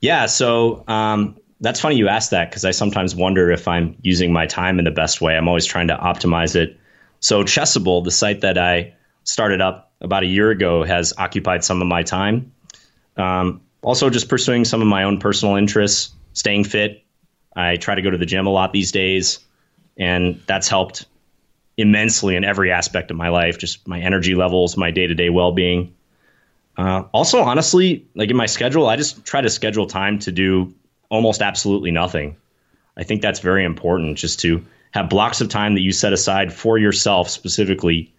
[0.00, 4.32] Yeah, so um, that's funny you asked that because I sometimes wonder if I'm using
[4.32, 5.36] my time in the best way.
[5.36, 6.78] I'm always trying to optimize it.
[7.20, 11.80] So Chessable, the site that I started up about a year ago, has occupied some
[11.80, 12.52] of my time.
[13.16, 17.02] Um, also, just pursuing some of my own personal interests, staying fit.
[17.56, 19.40] I try to go to the gym a lot these days,
[19.96, 21.06] and that's helped
[21.76, 25.30] immensely in every aspect of my life, just my energy levels, my day to day
[25.30, 25.94] well being.
[26.76, 30.74] Uh, also, honestly, like in my schedule, I just try to schedule time to do
[31.14, 32.36] almost absolutely nothing.
[32.96, 36.52] I think that's very important just to have blocks of time that you set aside
[36.52, 38.12] for yourself specifically.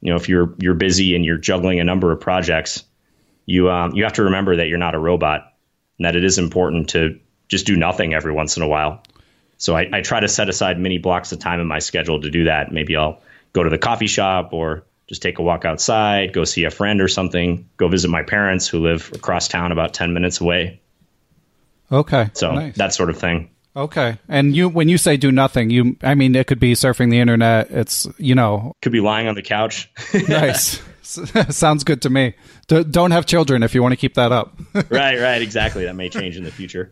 [0.00, 2.84] You know, if you're you're busy and you're juggling a number of projects,
[3.44, 5.52] you um, you have to remember that you're not a robot
[5.98, 9.02] and that it is important to just do nothing every once in a while.
[9.58, 12.30] So I, I try to set aside many blocks of time in my schedule to
[12.30, 12.72] do that.
[12.72, 13.20] Maybe I'll
[13.52, 17.00] go to the coffee shop or just take a walk outside, go see a friend
[17.00, 20.80] or something, go visit my parents who live across town about 10 minutes away.
[21.90, 22.30] Okay.
[22.34, 22.76] So nice.
[22.76, 23.50] that sort of thing.
[23.76, 24.18] Okay.
[24.28, 27.20] And you when you say do nothing, you I mean it could be surfing the
[27.20, 27.70] internet.
[27.70, 29.90] It's, you know, Could be lying on the couch.
[30.28, 30.80] nice.
[31.02, 32.34] Sounds good to me.
[32.66, 34.58] D- don't have children if you want to keep that up.
[34.90, 35.84] right, right, exactly.
[35.84, 36.90] That may change in the future.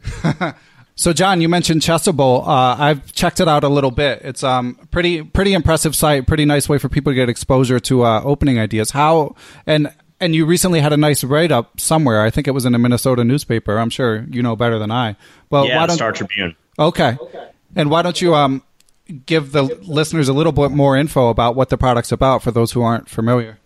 [0.98, 2.40] So, John, you mentioned Chessable.
[2.48, 4.22] Uh, I've checked it out a little bit.
[4.22, 6.26] It's um pretty pretty impressive site.
[6.26, 8.92] Pretty nice way for people to get exposure to uh, opening ideas.
[8.92, 9.34] How
[9.66, 12.22] and and you recently had a nice write up somewhere.
[12.22, 13.78] I think it was in a Minnesota newspaper.
[13.78, 15.16] I'm sure you know better than I.
[15.50, 16.56] Well, yeah, why don't Star Tribune.
[16.78, 17.16] okay.
[17.74, 18.62] And why don't you um
[19.26, 22.72] give the listeners a little bit more info about what the product's about for those
[22.72, 23.58] who aren't familiar?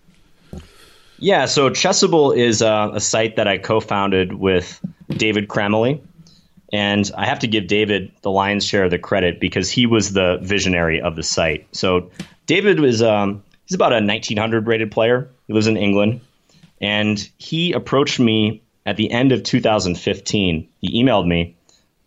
[1.18, 6.00] Yeah, so Chessable is uh, a site that I co-founded with David Kramaley.
[6.72, 10.12] And I have to give David the lion's share of the credit because he was
[10.12, 11.66] the visionary of the site.
[11.72, 12.10] So
[12.46, 15.28] David was um, he's about a 1900 rated player.
[15.46, 16.20] He lives in England,
[16.81, 20.69] and he approached me at the end of 2015.
[20.81, 21.57] He emailed me,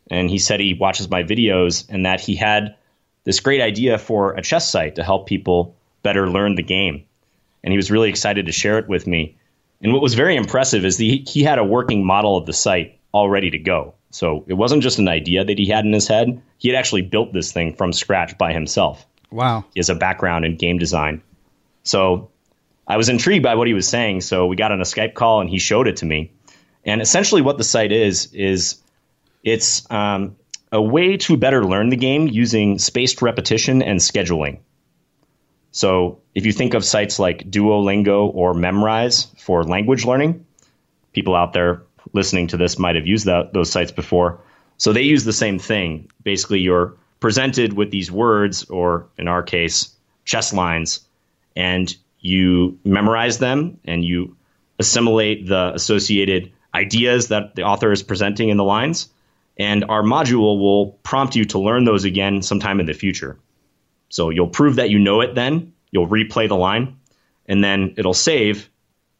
[0.09, 2.75] and he said he watches my videos and that he had
[3.23, 7.05] this great idea for a chess site to help people better learn the game.
[7.63, 9.37] And he was really excited to share it with me.
[9.81, 12.99] And what was very impressive is the, he had a working model of the site
[13.13, 13.93] all ready to go.
[14.11, 16.41] So it wasn't just an idea that he had in his head.
[16.57, 19.05] He had actually built this thing from scratch by himself.
[19.31, 19.65] Wow.
[19.73, 21.21] He has a background in game design.
[21.83, 22.29] So
[22.87, 24.21] I was intrigued by what he was saying.
[24.21, 26.31] So we got on a Skype call and he showed it to me.
[26.85, 28.81] And essentially, what the site is, is
[29.43, 30.35] it's um,
[30.71, 34.59] a way to better learn the game using spaced repetition and scheduling.
[35.71, 40.45] So if you think of sites like Duolingo or Memrise for language learning,
[41.13, 44.41] people out there listening to this might have used that, those sites before.
[44.77, 46.09] So they use the same thing.
[46.23, 50.99] Basically, you're presented with these words, or in our case, chess lines,
[51.55, 54.35] and you memorize them and you
[54.79, 59.09] assimilate the associated ideas that the author is presenting in the lines.
[59.59, 63.37] And our module will prompt you to learn those again sometime in the future.
[64.09, 66.97] So you'll prove that you know it then, you'll replay the line,
[67.45, 68.71] and then it'll save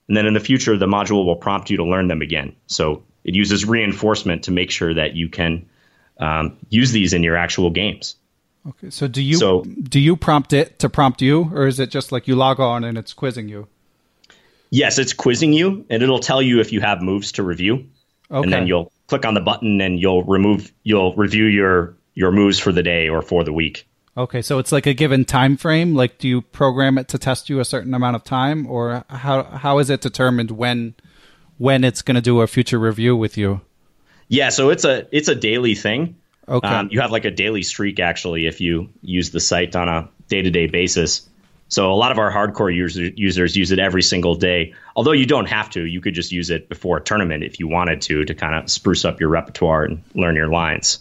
[0.08, 2.56] and then in the future, the module will prompt you to learn them again.
[2.68, 5.70] So it uses reinforcement to make sure that you can
[6.20, 8.16] um, use these in your actual games.
[8.68, 8.90] Okay.
[8.90, 12.12] So do you So- do you prompt it to prompt you, or is it just
[12.12, 13.68] like you log on and it's quizzing you?
[14.70, 17.86] Yes, it's quizzing you, and it'll tell you if you have moves to review,
[18.32, 18.44] Okay.
[18.44, 22.60] and then you'll click on the button and you'll remove, you'll review your your moves
[22.60, 23.86] for the day or for the week.
[24.16, 25.96] Okay, so it's like a given time frame.
[25.96, 29.44] Like, do you program it to test you a certain amount of time, or how
[29.44, 30.94] how is it determined when
[31.58, 33.62] when it's going to do a future review with you?
[34.30, 36.16] Yeah, so it's a it's a daily thing.
[36.48, 36.68] Okay.
[36.68, 40.10] Um, you have like a daily streak actually if you use the site on a
[40.28, 41.30] day to day basis.
[41.70, 44.74] So a lot of our hardcore user, users use it every single day.
[44.96, 47.68] Although you don't have to, you could just use it before a tournament if you
[47.68, 51.00] wanted to to kind of spruce up your repertoire and learn your lines.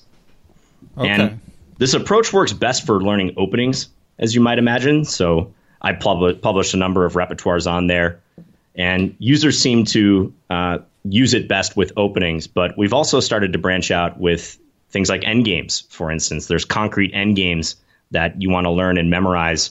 [0.96, 1.09] Okay.
[1.09, 1.40] And
[1.78, 5.05] this approach works best for learning openings, as you might imagine.
[5.05, 8.20] So I pub- published a number of repertoires on there,
[8.74, 12.46] and users seem to uh, use it best with openings.
[12.46, 14.59] But we've also started to branch out with
[14.92, 16.46] things like endgames, for instance.
[16.46, 17.76] There's concrete endgames
[18.11, 19.70] that you want to learn and memorize,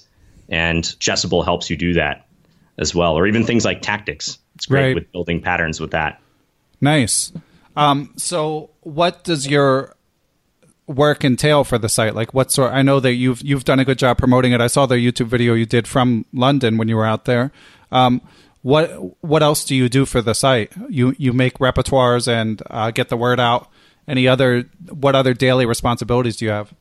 [0.50, 2.26] and Chessable helps you do that
[2.78, 3.16] as well.
[3.18, 4.38] Or even things like tactics.
[4.56, 4.96] It's great Right.
[4.96, 6.20] with building patterns with that.
[6.82, 7.32] Nice.
[7.78, 9.96] Um, so, what does your
[10.88, 12.16] work entail for the site?
[12.16, 12.74] Like, what sort?
[12.74, 14.60] I know that you've you've done a good job promoting it.
[14.62, 17.52] I saw the YouTube video you did from London when you were out there.
[17.92, 18.22] Um,
[18.62, 18.90] what
[19.24, 20.72] what else do you do for the site?
[20.90, 23.70] You you make repertoires and uh, get the word out.
[24.08, 26.74] Any other what other daily responsibilities do you have?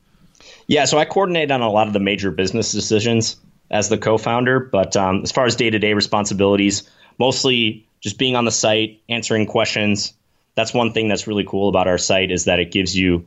[0.67, 3.37] Yeah, so I coordinate on a lot of the major business decisions
[3.69, 8.51] as the co-founder, but um, as far as day-to-day responsibilities, mostly just being on the
[8.51, 10.13] site, answering questions.
[10.55, 13.25] That's one thing that's really cool about our site is that it gives you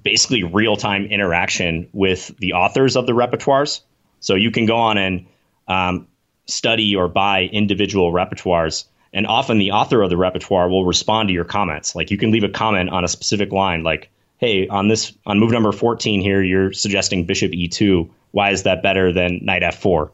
[0.00, 3.80] basically real-time interaction with the authors of the repertoires.
[4.20, 5.26] So you can go on and
[5.66, 6.08] um,
[6.46, 8.84] study or buy individual repertoires
[9.14, 11.94] and often the author of the repertoire will respond to your comments.
[11.94, 15.38] Like you can leave a comment on a specific line like hey on this on
[15.38, 20.10] move number 14 here you're suggesting bishop e2 why is that better than knight f4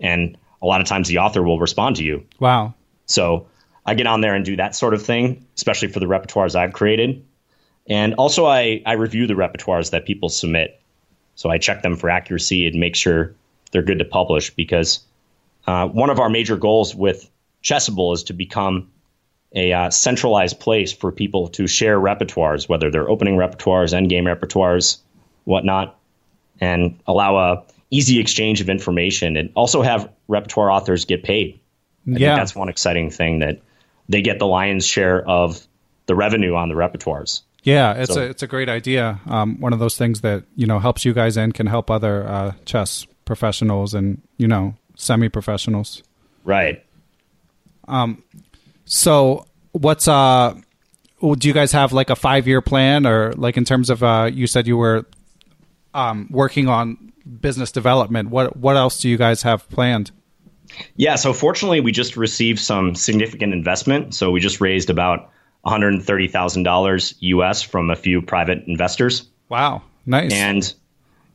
[0.00, 2.26] and a lot of times the author will respond to you.
[2.38, 2.74] Wow.
[3.06, 3.46] so
[3.86, 6.72] i get on there and do that sort of thing especially for the repertoires i've
[6.72, 7.24] created.
[7.88, 10.80] And also i, I review the repertoires that people submit.
[11.34, 13.34] So i check them for accuracy and make sure
[13.70, 15.00] they're good to publish because
[15.66, 17.29] uh, one of our major goals with
[17.62, 18.90] Chessable is to become
[19.54, 24.98] a uh, centralized place for people to share repertoires, whether they're opening repertoires, endgame repertoires,
[25.44, 25.98] whatnot,
[26.60, 31.58] and allow a easy exchange of information, and also have repertoire authors get paid.
[32.06, 32.28] I Yeah.
[32.28, 33.60] think that's one exciting thing that
[34.08, 35.60] they get the lion's share of
[36.06, 37.42] the revenue on the repertoires.
[37.62, 39.20] Yeah, it's So- a it's a great idea.
[39.26, 42.26] Um, one of those things that you know helps you guys and can help other
[42.26, 46.02] uh, chess professionals and you know semi professionals.
[46.44, 46.82] Right.
[48.84, 50.54] So, what's uh,
[51.20, 54.30] do you guys have like a five year plan or like in terms of uh,
[54.32, 55.06] you said you were
[55.94, 58.30] um, working on business development.
[58.30, 60.10] What what else do you guys have planned?
[60.96, 64.14] Yeah, so fortunately, we just received some significant investment.
[64.14, 65.30] So we just raised about
[65.66, 69.28] $130,000 US from a few private investors.
[69.48, 70.32] Wow, nice.
[70.32, 70.72] And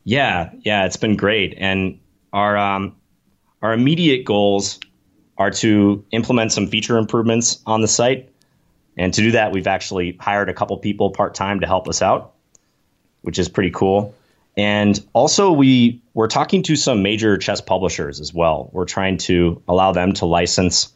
[0.06, 1.56] yeah, yeah, it's been great.
[1.58, 2.00] And
[2.32, 2.96] our um,
[3.62, 4.80] our immediate goals
[5.38, 8.30] are to implement some feature improvements on the site.
[8.98, 12.02] And to do that, we've actually hired a couple people part time to help us
[12.02, 12.34] out,
[13.22, 14.16] which is pretty cool.
[14.58, 18.70] And also, we we're talking to some major chess publishers as well.
[18.72, 20.94] We're trying to allow them to license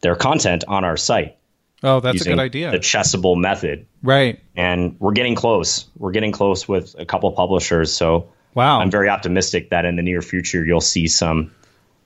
[0.00, 1.36] their content on our site.
[1.84, 2.72] oh, that's a good idea.
[2.72, 4.40] The Chessable method, right.
[4.56, 5.86] and we're getting close.
[5.96, 7.92] We're getting close with a couple publishers.
[7.92, 8.80] So Wow.
[8.80, 11.52] I'm very optimistic that in the near future you'll see some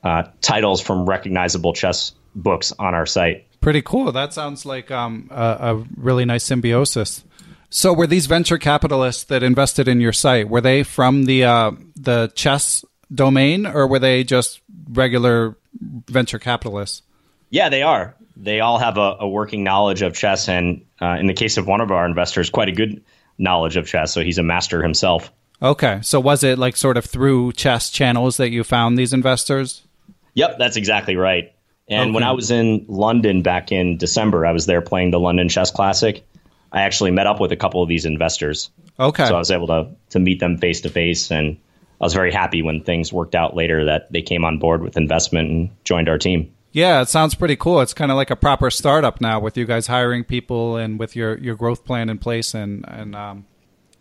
[0.02, 3.46] uh, titles from recognizable chess books on our site.
[3.60, 4.10] Pretty cool.
[4.10, 7.24] That sounds like um, a, a really nice symbiosis.
[7.70, 11.70] So, were these venture capitalists that invested in your site were they from the uh,
[11.96, 12.84] the chess
[13.14, 14.60] domain, or were they just
[14.90, 17.02] regular venture capitalists?
[17.50, 18.14] Yeah, they are.
[18.36, 21.66] They all have a, a working knowledge of chess, and uh, in the case of
[21.66, 23.02] one of our investors, quite a good
[23.38, 24.12] knowledge of chess.
[24.12, 25.32] So he's a master himself.
[25.62, 29.86] Okay, so was it like sort of through chess channels that you found these investors?
[30.34, 31.52] Yep, that's exactly right.
[31.88, 35.48] And when I was in London back in December, I was there playing the London
[35.48, 36.24] Chess Classic.
[36.70, 38.70] I actually met up with a couple of these investors.
[38.98, 41.58] Okay, So I was able to to meet them face to face, and
[42.00, 44.96] I was very happy when things worked out later that they came on board with
[44.96, 46.52] investment and joined our team.
[46.72, 47.80] yeah, it sounds pretty cool.
[47.80, 51.14] It's kind of like a proper startup now with you guys hiring people and with
[51.14, 53.44] your, your growth plan in place, and and um,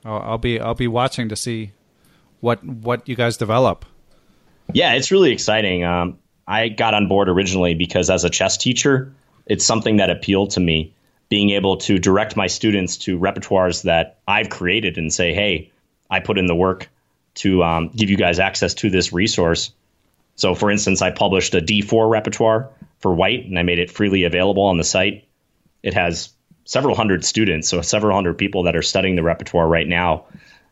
[0.05, 1.71] I'll, I'll be I'll be watching to see
[2.39, 3.85] what what you guys develop.
[4.73, 5.83] Yeah, it's really exciting.
[5.83, 9.13] Um, I got on board originally because as a chess teacher,
[9.45, 10.93] it's something that appealed to me.
[11.29, 15.71] Being able to direct my students to repertoires that I've created and say, "Hey,
[16.09, 16.89] I put in the work
[17.35, 19.71] to um, give you guys access to this resource."
[20.35, 24.25] So, for instance, I published a D4 repertoire for White, and I made it freely
[24.25, 25.25] available on the site.
[25.83, 26.33] It has
[26.65, 30.25] several hundred students, so several hundred people that are studying the repertoire right now.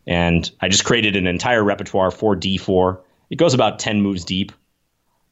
[0.07, 2.99] And I just created an entire repertoire for D4.
[3.29, 4.51] It goes about 10 moves deep.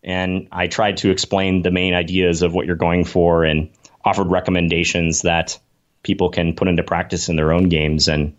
[0.03, 3.69] And I tried to explain the main ideas of what you're going for and
[4.05, 5.59] offered recommendations that
[6.03, 8.07] people can put into practice in their own games.
[8.07, 8.35] And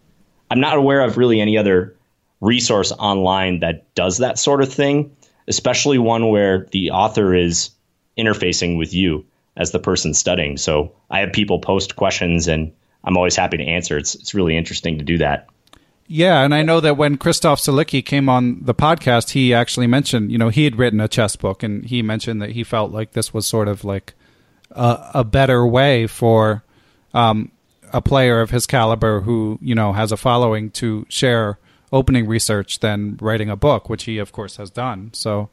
[0.51, 1.95] I'm not aware of really any other
[2.41, 5.15] resource online that does that sort of thing,
[5.47, 7.71] especially one where the author is
[8.17, 10.57] interfacing with you as the person studying.
[10.57, 12.73] So I have people post questions and
[13.05, 13.99] I'm always happy to answer.
[13.99, 15.49] It's it's really interesting to do that.
[16.11, 20.33] Yeah, and I know that when Christof Sielecki came on the podcast, he actually mentioned,
[20.33, 23.13] you know, he had written a chess book, and he mentioned that he felt like
[23.13, 24.15] this was sort of like
[24.71, 26.65] a, a better way for
[27.13, 27.53] um,
[27.93, 31.59] a player of his caliber who, you know, has a following to share
[31.93, 35.11] opening research than writing a book, which he, of course, has done.
[35.13, 35.51] So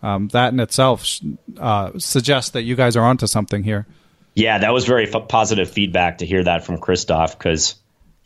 [0.00, 1.18] um, that in itself
[1.58, 3.86] uh, suggests that you guys are onto something here.
[4.34, 7.74] Yeah, that was very f- positive feedback to hear that from Christof because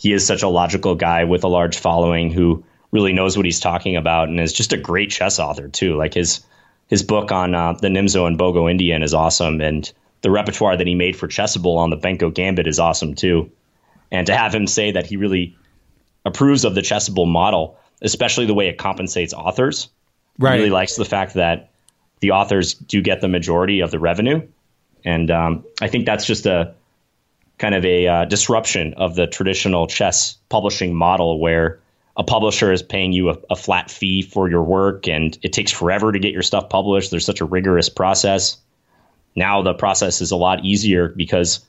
[0.03, 3.61] he is such a logical guy with a large following who really knows what he's
[3.61, 5.95] talking about and is just a great chess author too.
[5.97, 6.45] Like his
[6.89, 9.91] his book on uh, the Nimzo and Bogo Indian is awesome, and
[10.23, 13.53] the repertoire that he made for Chessable on the Benko Gambit is awesome too.
[14.11, 15.57] And to have him say that he really
[16.25, 19.89] approves of the Chessable model, especially the way it compensates authors,
[20.37, 20.55] Right.
[20.55, 21.71] he really likes the fact that
[22.19, 24.47] the authors do get the majority of the revenue,
[25.05, 26.75] and um, I think that's just a
[27.63, 31.79] kind of a uh, disruption of the traditional chess publishing model where
[32.17, 35.71] a publisher is paying you a, a, flat fee for your work and it takes
[35.71, 37.13] forever to get your stuff published.
[37.13, 38.57] There's such a rigorous process.
[39.37, 41.65] Now the process is a lot easier because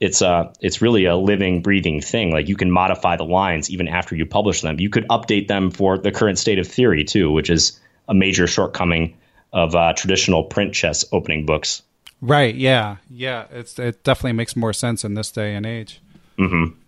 [0.00, 2.32] it's a it's really a living, breathing thing.
[2.32, 4.80] Like you can modify the lines even after you publish them.
[4.80, 7.78] You could update them for the current state of theory too, which is
[8.08, 9.16] a major shortcoming
[9.52, 11.82] of uh, traditional print chess opening books.
[12.20, 12.54] Right.
[12.54, 12.96] Yeah.
[13.10, 13.46] Yeah.
[13.50, 16.00] It's it definitely makes more sense in this day and age.
[16.38, 16.78] Mm-hmm.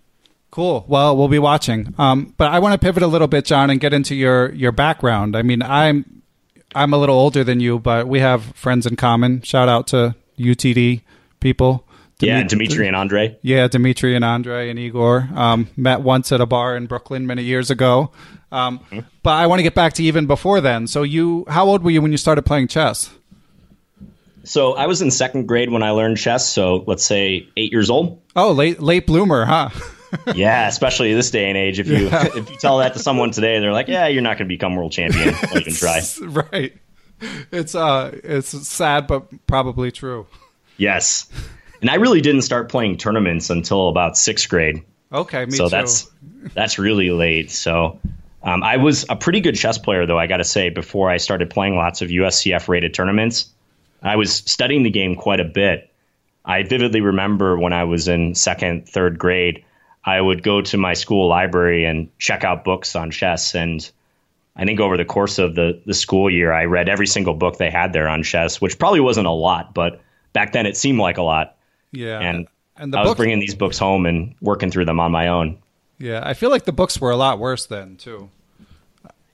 [0.51, 0.85] Cool.
[0.89, 1.95] Well, we'll be watching.
[1.99, 4.73] Um, but I want to pivot a little bit, John, and get into your your
[4.73, 5.37] background.
[5.37, 6.23] I mean, I'm
[6.75, 9.43] I'm a little older than you, but we have friends in common.
[9.43, 11.03] Shout out to UTD
[11.41, 11.85] people.
[12.19, 13.39] yeah, Dimitri and Andre.
[13.43, 17.43] Yeah, Dimitri and Andre and Igor um, met once at a bar in Brooklyn many
[17.43, 18.11] years ago.
[18.51, 19.01] Um, mm-hmm.
[19.23, 20.87] But I want to get back to even before then.
[20.87, 23.11] So you, how old were you when you started playing chess?
[24.49, 26.49] So I was in second grade when I learned chess.
[26.49, 28.21] So let's say eight years old.
[28.35, 29.69] Oh, late late bloomer, huh?
[30.35, 31.79] yeah, especially this day and age.
[31.79, 32.29] If you yeah.
[32.35, 34.75] if you tell that to someone today, they're like, "Yeah, you're not going to become
[34.75, 35.35] world champion.
[35.35, 36.73] Don't even try." right.
[37.53, 40.27] It's uh, it's sad but probably true.
[40.79, 41.29] Yes,
[41.83, 44.83] and I really didn't start playing tournaments until about sixth grade.
[45.13, 45.71] Okay, me so too.
[45.71, 46.11] that's
[46.55, 47.51] that's really late.
[47.51, 48.01] So
[48.43, 50.71] um, I was a pretty good chess player, though I got to say.
[50.71, 53.51] Before I started playing lots of USCF rated tournaments,
[54.03, 55.93] I was studying the game quite a bit.
[56.45, 59.65] I vividly remember when I was in second, third grade.
[60.05, 63.55] I would go to my school library and check out books on chess.
[63.55, 63.89] And
[64.57, 67.59] I think over the course of the, the school year, I read every single book
[67.59, 70.01] they had there on chess, which probably wasn't a lot, but
[70.33, 71.57] back then it seemed like a lot.
[71.93, 72.21] Yeah.
[72.21, 72.47] And,
[72.77, 75.59] and I was books, bringing these books home and working through them on my own.
[75.99, 76.23] Yeah.
[76.25, 78.31] I feel like the books were a lot worse then, too.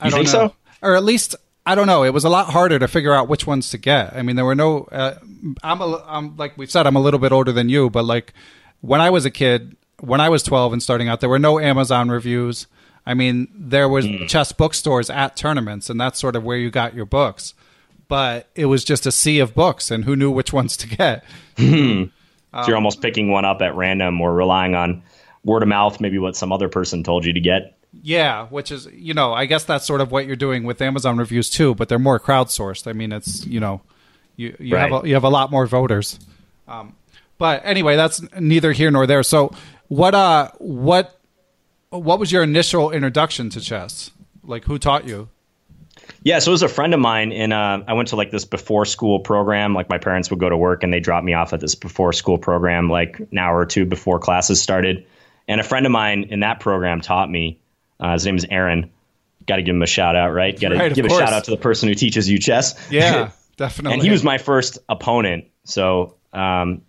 [0.00, 0.32] I you think know.
[0.32, 0.54] so?
[0.82, 1.36] Or at least
[1.66, 2.04] I don't know.
[2.04, 4.14] It was a lot harder to figure out which ones to get.
[4.14, 4.84] I mean, there were no.
[4.92, 5.14] Uh,
[5.62, 6.04] I'm a.
[6.06, 6.86] I'm like we've said.
[6.86, 8.34] I'm a little bit older than you, but like
[8.80, 11.58] when I was a kid, when I was 12 and starting out, there were no
[11.58, 12.66] Amazon reviews.
[13.06, 14.28] I mean, there was mm.
[14.28, 17.54] chess bookstores at tournaments, and that's sort of where you got your books.
[18.08, 21.24] But it was just a sea of books, and who knew which ones to get?
[21.58, 22.12] um,
[22.54, 25.02] so you're almost picking one up at random, or relying on
[25.44, 27.76] word of mouth, maybe what some other person told you to get.
[28.02, 31.16] Yeah, which is you know, I guess that's sort of what you're doing with Amazon
[31.16, 32.86] reviews too, but they're more crowdsourced.
[32.86, 33.80] I mean, it's you know,
[34.36, 34.90] you you right.
[34.90, 36.18] have a, you have a lot more voters.
[36.68, 36.96] Um,
[37.38, 39.22] but anyway, that's neither here nor there.
[39.22, 39.52] So
[39.88, 41.18] what uh what
[41.90, 44.10] what was your initial introduction to chess?
[44.42, 45.28] Like who taught you?
[46.22, 48.44] Yeah, so it was a friend of mine, and uh, I went to like this
[48.44, 49.74] before school program.
[49.74, 52.12] Like my parents would go to work, and they dropped me off at this before
[52.12, 55.06] school program, like an hour or two before classes started.
[55.46, 57.60] And a friend of mine in that program taught me.
[58.00, 58.90] Uh, his name is Aaron.
[59.46, 60.58] Got to give him a shout out, right?
[60.58, 62.90] Got to right, give a shout out to the person who teaches you chess.
[62.90, 63.94] Yeah, definitely.
[63.94, 66.82] and he was my first opponent, so um,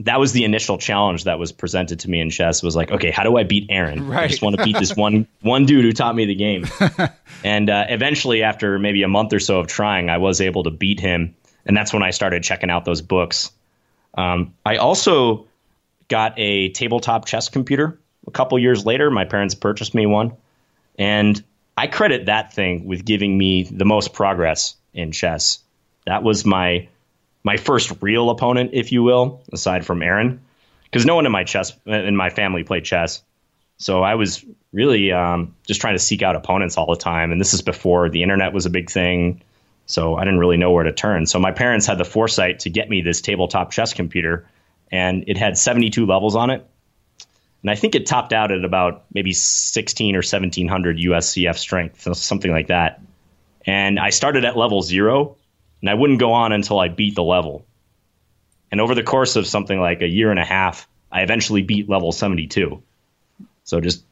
[0.00, 3.10] that was the initial challenge that was presented to me in chess was like, okay,
[3.10, 4.08] how do I beat Aaron?
[4.08, 4.24] Right.
[4.24, 6.66] I just want to beat this one one dude who taught me the game.
[7.44, 10.70] and uh, eventually, after maybe a month or so of trying, I was able to
[10.70, 11.34] beat him,
[11.66, 13.50] and that's when I started checking out those books.
[14.14, 15.46] Um, I also
[16.08, 19.10] got a tabletop chess computer a couple years later.
[19.10, 20.36] My parents purchased me one,
[20.98, 21.42] and
[21.76, 25.60] I credit that thing with giving me the most progress in chess.
[26.06, 26.88] That was my
[27.44, 30.40] my first real opponent, if you will, aside from Aaron,
[30.84, 33.22] because no one in my chess in my family played chess.
[33.78, 37.40] So I was really um, just trying to seek out opponents all the time, and
[37.40, 39.42] this is before the internet was a big thing.
[39.86, 41.26] So I didn't really know where to turn.
[41.26, 44.46] So my parents had the foresight to get me this tabletop chess computer,
[44.90, 46.66] and it had 72 levels on it.
[47.62, 52.50] And I think it topped out at about maybe 16 or 1700 USCF strength, something
[52.50, 53.00] like that.
[53.66, 55.36] And I started at level zero
[55.80, 57.66] and I wouldn't go on until I beat the level.
[58.70, 61.88] And over the course of something like a year and a half, I eventually beat
[61.88, 62.82] level 72.
[63.64, 64.04] So just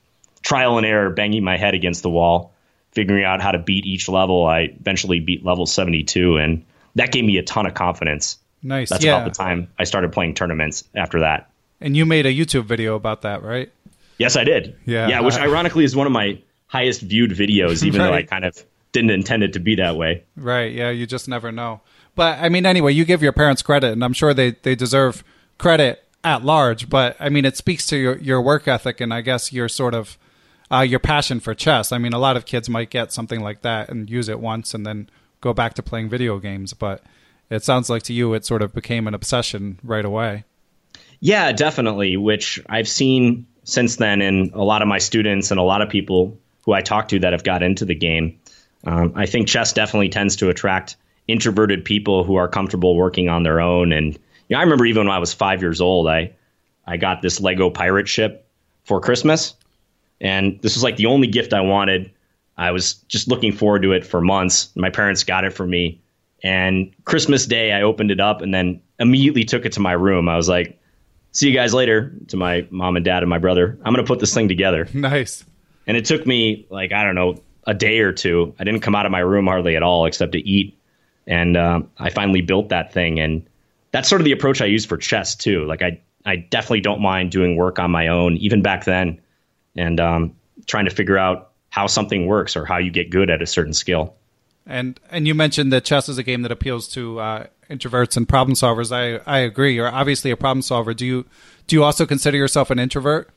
[0.42, 2.52] trial and error, banging my head against the wall,
[2.92, 4.46] figuring out how to beat each level.
[4.46, 8.38] I eventually beat level 72, and that gave me a ton of confidence.
[8.62, 8.88] Nice.
[8.88, 9.16] That's yeah.
[9.16, 11.50] about the time I started playing tournaments after that.
[11.80, 13.70] And you made a YouTube video about that, right?
[14.18, 14.76] Yes, I did.
[14.86, 15.08] Yeah.
[15.08, 18.06] Yeah, which uh, ironically is one of my highest viewed videos, even right.
[18.08, 20.24] though I kind of didn't intend it to be that way.
[20.36, 20.72] Right.
[20.72, 20.90] Yeah.
[20.90, 21.82] You just never know.
[22.14, 25.22] But I mean, anyway, you give your parents credit, and I'm sure they, they deserve
[25.58, 29.20] credit at large, but I mean, it speaks to your, your work ethic and I
[29.20, 30.18] guess your sort of
[30.72, 31.92] uh, your passion for chess.
[31.92, 34.74] I mean, a lot of kids might get something like that and use it once
[34.74, 35.08] and then
[35.40, 37.04] go back to playing video games, but
[37.48, 40.44] it sounds like to you it sort of became an obsession right away.
[41.20, 45.62] Yeah, definitely, which I've seen since then in a lot of my students and a
[45.62, 48.38] lot of people who I talk to that have got into the game.
[48.84, 50.96] Um, I think chess definitely tends to attract
[51.26, 53.92] introverted people who are comfortable working on their own.
[53.92, 56.32] And you know, I remember even when I was five years old, I
[56.86, 58.46] I got this Lego pirate ship
[58.84, 59.54] for Christmas,
[60.20, 62.12] and this was like the only gift I wanted.
[62.56, 64.70] I was just looking forward to it for months.
[64.76, 66.00] My parents got it for me,
[66.44, 70.28] and Christmas Day I opened it up and then immediately took it to my room.
[70.28, 70.78] I was like,
[71.36, 74.20] "See you guys later." To my mom and dad and my brother, I'm gonna put
[74.20, 74.88] this thing together.
[74.94, 75.44] Nice.
[75.88, 78.54] And it took me like I don't know a day or two.
[78.58, 80.76] I didn't come out of my room hardly at all except to eat
[81.26, 83.18] and um, I finally built that thing.
[83.18, 83.46] And
[83.92, 85.64] that's sort of the approach I use for chess too.
[85.64, 89.20] Like I I definitely don't mind doing work on my own, even back then,
[89.76, 93.42] and um, trying to figure out how something works or how you get good at
[93.42, 94.14] a certain skill.
[94.66, 98.28] And and you mentioned that chess is a game that appeals to uh, introverts and
[98.28, 98.92] problem solvers.
[98.92, 99.74] I I agree.
[99.74, 100.92] You're obviously a problem solver.
[100.92, 101.24] Do you
[101.66, 103.30] do you also consider yourself an introvert?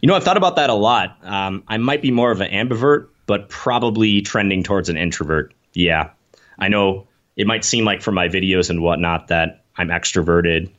[0.00, 1.18] You know, I've thought about that a lot.
[1.22, 5.54] Um, I might be more of an ambivert, but probably trending towards an introvert.
[5.74, 6.10] Yeah.
[6.58, 7.06] I know
[7.36, 10.70] it might seem like from my videos and whatnot that I'm extroverted,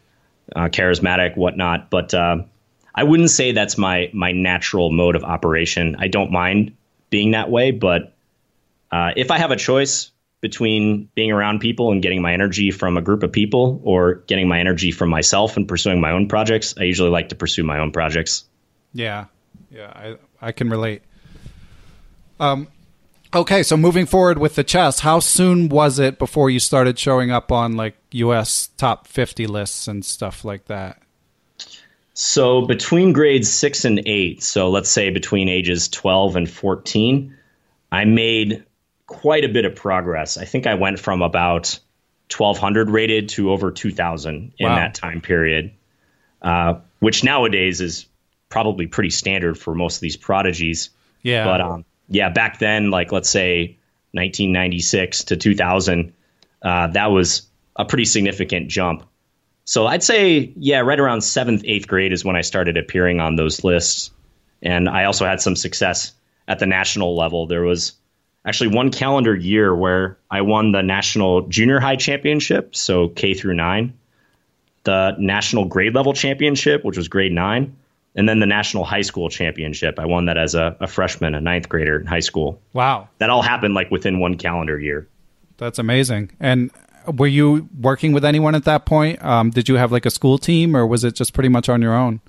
[0.55, 2.43] uh, charismatic, whatnot, but uh,
[2.93, 5.95] I wouldn't say that's my my natural mode of operation.
[5.97, 6.75] I don't mind
[7.09, 8.13] being that way, but
[8.91, 10.11] uh, if I have a choice
[10.41, 14.47] between being around people and getting my energy from a group of people or getting
[14.47, 17.79] my energy from myself and pursuing my own projects, I usually like to pursue my
[17.79, 18.45] own projects.
[18.93, 19.25] Yeah,
[19.69, 21.03] yeah, I I can relate.
[22.39, 22.69] Um,
[23.31, 27.29] Okay, so moving forward with the chess, how soon was it before you started showing
[27.29, 30.99] up on like US top 50 lists and stuff like that?
[32.15, 37.37] So between grades 6 and 8, so let's say between ages 12 and 14,
[37.91, 38.65] I made
[39.09, 40.37] quite a bit of progress.
[40.37, 41.79] I think I went from about
[42.35, 44.75] 1200 rated to over 2000 in wow.
[44.75, 45.73] that time period.
[46.41, 48.05] Uh, which nowadays is
[48.47, 50.91] probably pretty standard for most of these prodigies.
[51.23, 51.43] Yeah.
[51.43, 53.77] But um, yeah, back then, like let's say
[54.11, 56.13] 1996 to 2000,
[56.61, 59.05] uh, that was a pretty significant jump.
[59.65, 63.35] So I'd say, yeah, right around seventh, eighth grade is when I started appearing on
[63.35, 64.11] those lists.
[64.61, 66.13] And I also had some success
[66.47, 67.47] at the national level.
[67.47, 67.93] There was
[68.45, 73.55] actually one calendar year where I won the national junior high championship, so K through
[73.55, 73.93] nine,
[74.83, 77.75] the national grade level championship, which was grade nine,
[78.15, 79.99] and then the national high school championship.
[79.99, 82.61] I won that as a, a, freshman, a ninth grader in high school.
[82.73, 83.07] Wow.
[83.19, 85.07] That all happened like within one calendar year.
[85.57, 86.31] That's amazing.
[86.39, 86.71] And
[87.07, 89.23] were you working with anyone at that point?
[89.23, 91.81] Um, did you have like a school team or was it just pretty much on
[91.81, 92.21] your own?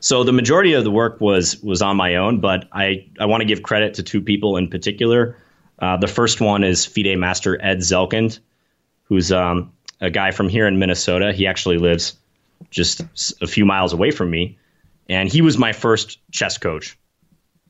[0.00, 3.42] So the majority of the work was was on my own, but I, I want
[3.42, 5.36] to give credit to two people in particular.
[5.78, 8.38] Uh, the first one is FIDE Master Ed Zelkind,
[9.04, 11.32] who's um, a guy from here in Minnesota.
[11.32, 12.16] He actually lives
[12.70, 13.02] just
[13.40, 14.58] a few miles away from me
[15.10, 16.96] and he was my first chess coach.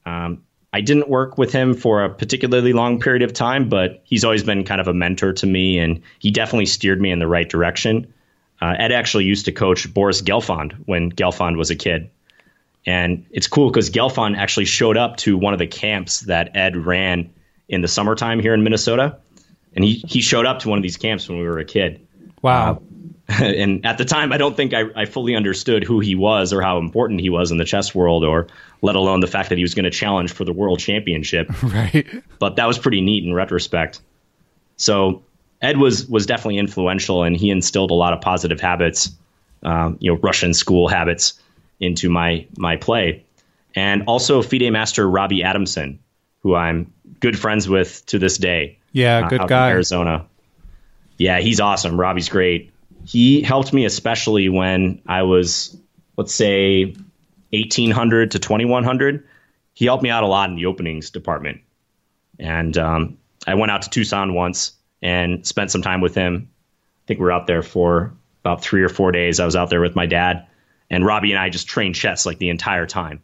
[0.04, 4.24] Um, I didn't work with him for a particularly long period of time, but he's
[4.24, 7.26] always been kind of a mentor to me, and he definitely steered me in the
[7.26, 8.12] right direction.
[8.60, 12.10] Uh, Ed actually used to coach Boris Gelfand when Gelfand was a kid.
[12.86, 16.76] And it's cool because Gelfand actually showed up to one of the camps that Ed
[16.76, 17.32] ran
[17.68, 19.18] in the summertime here in Minnesota.
[19.74, 22.06] And he, he showed up to one of these camps when we were a kid.
[22.42, 22.72] Wow.
[22.72, 22.76] Uh,
[23.44, 26.60] and at the time, I don't think I, I, fully understood who he was or
[26.62, 28.48] how important he was in the chess world, or
[28.82, 31.48] let alone the fact that he was going to challenge for the world championship.
[31.62, 32.06] Right.
[32.40, 34.00] But that was pretty neat in retrospect.
[34.76, 35.22] So
[35.62, 39.10] Ed was was definitely influential, and he instilled a lot of positive habits,
[39.62, 41.34] um, you know, Russian school habits
[41.80, 43.24] into my my play,
[43.74, 45.98] and also FIDE master Robbie Adamson,
[46.40, 48.78] who I'm good friends with to this day.
[48.92, 49.70] Yeah, good uh, guy.
[49.70, 50.26] Arizona.
[51.16, 52.00] Yeah, he's awesome.
[52.00, 52.72] Robbie's great
[53.04, 55.76] he helped me especially when I was,
[56.16, 56.94] let's say,
[57.52, 59.26] 1800 to 2100.
[59.74, 61.60] He helped me out a lot in the openings department.
[62.38, 64.72] And um, I went out to Tucson once
[65.02, 66.50] and spent some time with him.
[66.50, 68.12] I think we were out there for
[68.42, 69.40] about three or four days.
[69.40, 70.46] I was out there with my dad,
[70.90, 73.22] and Robbie and I just trained chess like the entire time.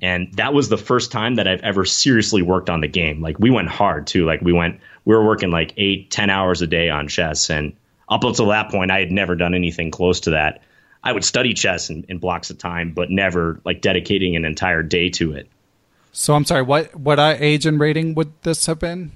[0.00, 3.20] And that was the first time that I've ever seriously worked on the game.
[3.20, 4.24] Like we went hard too.
[4.24, 7.74] Like we went, we were working like eight, ten hours a day on chess, and
[8.08, 10.62] up until that point, I had never done anything close to that.
[11.04, 14.82] I would study chess in, in blocks of time, but never like dedicating an entire
[14.82, 15.48] day to it.
[16.12, 19.12] So I'm sorry, what what uh, age and rating would this have been?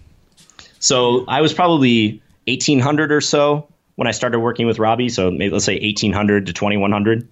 [0.78, 5.08] So I was probably 1800 or so when I started working with Robbie.
[5.08, 7.28] So maybe let's say 1800 to 2100.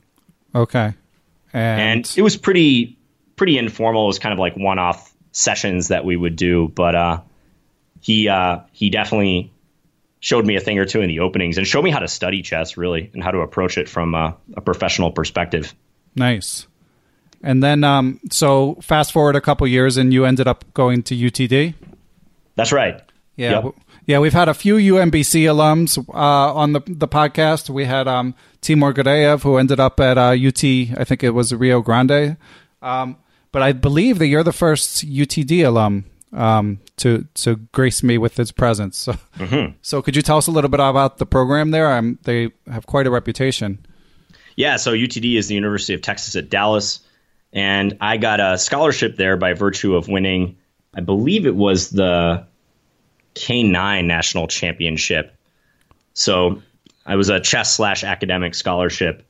[0.55, 0.95] Okay.
[1.53, 2.97] And, And it was pretty
[3.37, 4.05] pretty informal.
[4.05, 7.21] It was kind of like one off sessions that we would do, but uh,
[8.01, 9.53] he uh, he definitely
[10.21, 12.41] showed me a thing or two in the openings and showed me how to study
[12.41, 15.75] chess really and how to approach it from a, a professional perspective.
[16.15, 16.67] nice.
[17.43, 21.15] And then, um, so fast forward a couple years, and you ended up going to
[21.15, 21.75] UTD.
[22.55, 23.03] That's right.
[23.37, 23.75] Yeah, Yep.
[24.07, 24.19] Yeah.
[24.19, 27.71] We've had a few UMBC alums uh, on the the podcast.
[27.71, 30.65] We had um, Timur Gareyev, who ended up at uh, UT.
[30.65, 32.37] I think it was Rio Grande.
[32.83, 33.17] Um,
[33.53, 38.39] but I believe that you're the first UTD alum um, to to grace me with
[38.39, 38.99] its presence.
[38.99, 39.17] So,
[39.83, 41.93] so could you tell us a little bit about the program there?
[41.93, 43.87] Um, they have quite a reputation.
[44.57, 47.01] Yeah, so UTD is the University of Texas at Dallas,
[47.53, 50.59] and I got a scholarship there by virtue of winning,
[50.95, 52.47] I believe it was the
[53.35, 55.35] K9 National Championship.
[56.15, 56.63] So
[57.07, 59.27] I was a chess slash academic scholarship,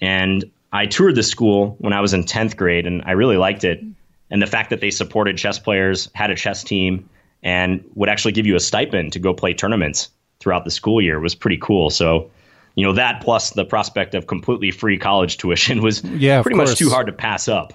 [0.00, 3.64] and I toured the school when I was in 10th grade, and I really liked
[3.64, 3.82] it.
[4.30, 7.08] And the fact that they supported chess players, had a chess team,
[7.42, 11.18] and would actually give you a stipend to go play tournaments throughout the school year
[11.18, 11.90] was pretty cool.
[11.90, 12.30] So,
[12.76, 16.76] you know, that plus the prospect of completely free college tuition was Yeah, pretty much
[16.76, 17.72] too hard to pass up.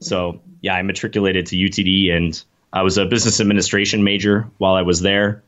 [0.00, 2.42] So, yeah, I matriculated to UTD and
[2.72, 5.42] I was a business administration major while I was there.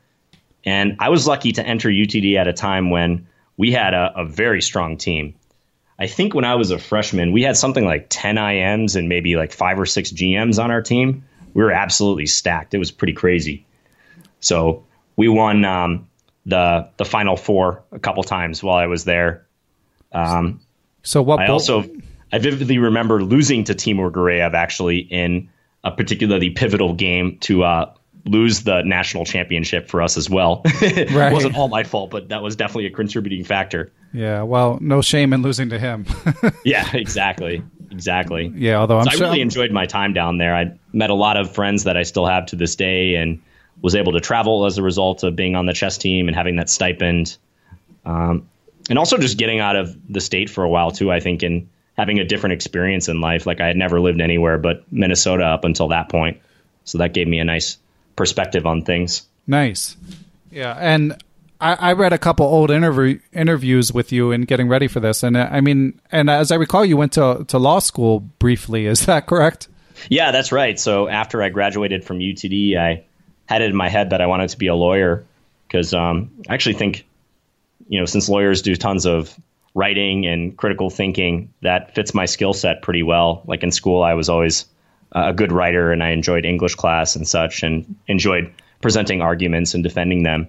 [0.65, 4.25] And I was lucky to enter UTD at a time when we had a, a
[4.25, 5.35] very strong team.
[5.99, 9.37] I think when I was a freshman, we had something like 10 IMs and maybe
[9.37, 11.25] like five or six GMs on our team.
[11.55, 12.75] We were absolutely stacked.
[12.75, 13.65] It was pretty crazy.
[14.41, 14.85] So
[15.17, 16.09] we won um,
[16.47, 19.47] the the final four a couple times while I was there.
[20.13, 20.61] Um,
[21.03, 21.39] So what?
[21.41, 21.85] I bowl- also
[22.33, 25.49] I vividly remember losing to Timur Gareyev actually in
[25.85, 27.93] a particularly pivotal game to uh,
[28.27, 30.63] lose the national championship for us as well.
[30.81, 31.33] it Right.
[31.33, 33.93] wasn't all my fault, but that was definitely a contributing factor.
[34.13, 34.43] yeah.
[34.43, 36.07] Well, no shame in losing to him.
[36.65, 38.51] Yeah, exactly, exactly.
[38.57, 38.77] yeah.
[38.77, 40.57] Although I'm So I sure really enjoyed my time down there.
[40.57, 43.41] I met a lot of friends that I still have to this day, and
[43.83, 46.57] was able to travel as a result of being on the chess team and having
[46.57, 47.37] that stipend,
[48.07, 48.49] um,
[48.89, 51.13] and also just getting out of the state for a while too.
[51.13, 53.47] I think and having a different experience in life.
[53.47, 56.41] Like I had never lived anywhere but Minnesota up until that point,
[56.85, 57.79] so that gave me a nice
[58.17, 59.27] perspective on things.
[59.47, 59.97] Nice.
[60.51, 61.23] Yeah, and
[61.61, 65.23] I, I read a couple old interview interviews with you in getting ready for this,
[65.23, 68.87] and uh, I mean, and as I recall, you went to to law school briefly.
[68.87, 69.69] Is that correct?
[70.09, 70.79] Yeah, that's right.
[70.79, 73.05] So after I graduated from UTD, I
[73.47, 75.25] had it in my head that I wanted to be a lawyer
[75.67, 77.07] because um, I actually think,
[77.89, 79.35] you know, since lawyers do tons of
[79.75, 83.43] writing and critical thinking, that fits my skill set pretty well.
[83.47, 84.67] Like in school, I was always
[85.13, 89.75] uh, a good writer and I enjoyed English class and such and enjoyed presenting arguments
[89.75, 90.49] and defending them.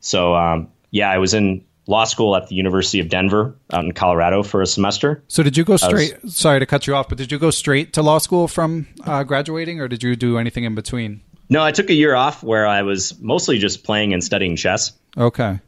[0.00, 3.92] So, um, yeah, I was in law school at the University of Denver out in
[3.92, 5.22] Colorado for a semester.
[5.28, 6.16] So did you go was- straight?
[6.28, 9.24] sorry to cut you off, but did you go straight to law school from uh,
[9.24, 11.20] graduating, or did you do anything in between?
[11.48, 14.92] No, I took a year off where I was mostly just playing and studying chess.
[15.18, 15.60] Okay,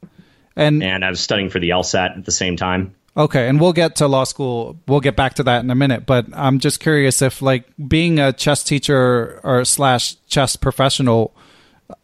[0.56, 2.94] and and I was studying for the LSAT at the same time.
[3.16, 4.76] Okay, and we'll get to law school.
[4.88, 6.04] We'll get back to that in a minute.
[6.04, 11.32] But I'm just curious if, like, being a chess teacher or slash chess professional,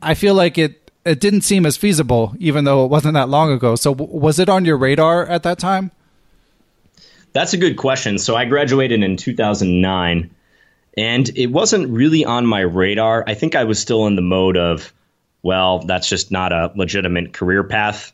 [0.01, 3.51] I feel like it it didn't seem as feasible, even though it wasn't that long
[3.51, 3.74] ago.
[3.74, 5.90] So, w- was it on your radar at that time?
[7.32, 8.18] That's a good question.
[8.18, 10.30] So I graduated in 2009,
[10.96, 13.24] and it wasn't really on my radar.
[13.26, 14.92] I think I was still in the mode of,
[15.42, 18.12] well, that's just not a legitimate career path.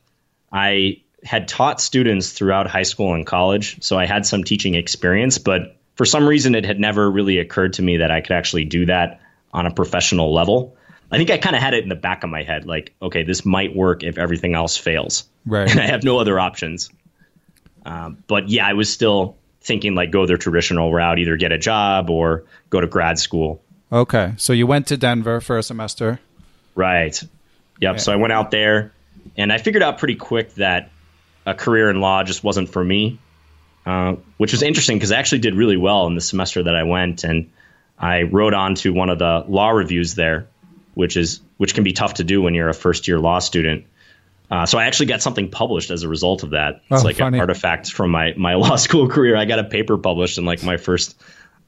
[0.52, 5.38] I had taught students throughout high school and college, so I had some teaching experience,
[5.38, 8.64] but for some reason it had never really occurred to me that I could actually
[8.64, 9.20] do that
[9.52, 10.76] on a professional level.
[11.10, 13.22] I think I kind of had it in the back of my head like, okay,
[13.22, 15.24] this might work if everything else fails.
[15.44, 15.70] Right.
[15.70, 16.90] And I have no other options.
[17.84, 21.58] Um, but yeah, I was still thinking like go the traditional route, either get a
[21.58, 23.62] job or go to grad school.
[23.92, 26.18] Okay, so you went to Denver for a semester.
[26.74, 27.20] Right.
[27.80, 28.00] Yep.
[28.00, 28.92] So I went out there
[29.36, 30.90] and I figured out pretty quick that
[31.44, 33.18] a career in law just wasn't for me,
[33.84, 36.82] uh, which was interesting because I actually did really well in the semester that I
[36.82, 37.24] went.
[37.24, 37.50] And
[37.98, 40.48] I wrote on to one of the law reviews there,
[40.94, 43.84] which is which can be tough to do when you're a first year law student.
[44.50, 46.82] Uh, so I actually got something published as a result of that.
[46.90, 47.38] It's Oh, like funny.
[47.38, 49.36] an artifact from my, my law school career.
[49.36, 51.20] I got a paper published in like my first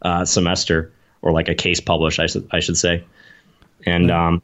[0.02, 0.92] uh, semester,
[1.22, 3.04] or like a case published, I should I should say.
[3.84, 4.42] And um,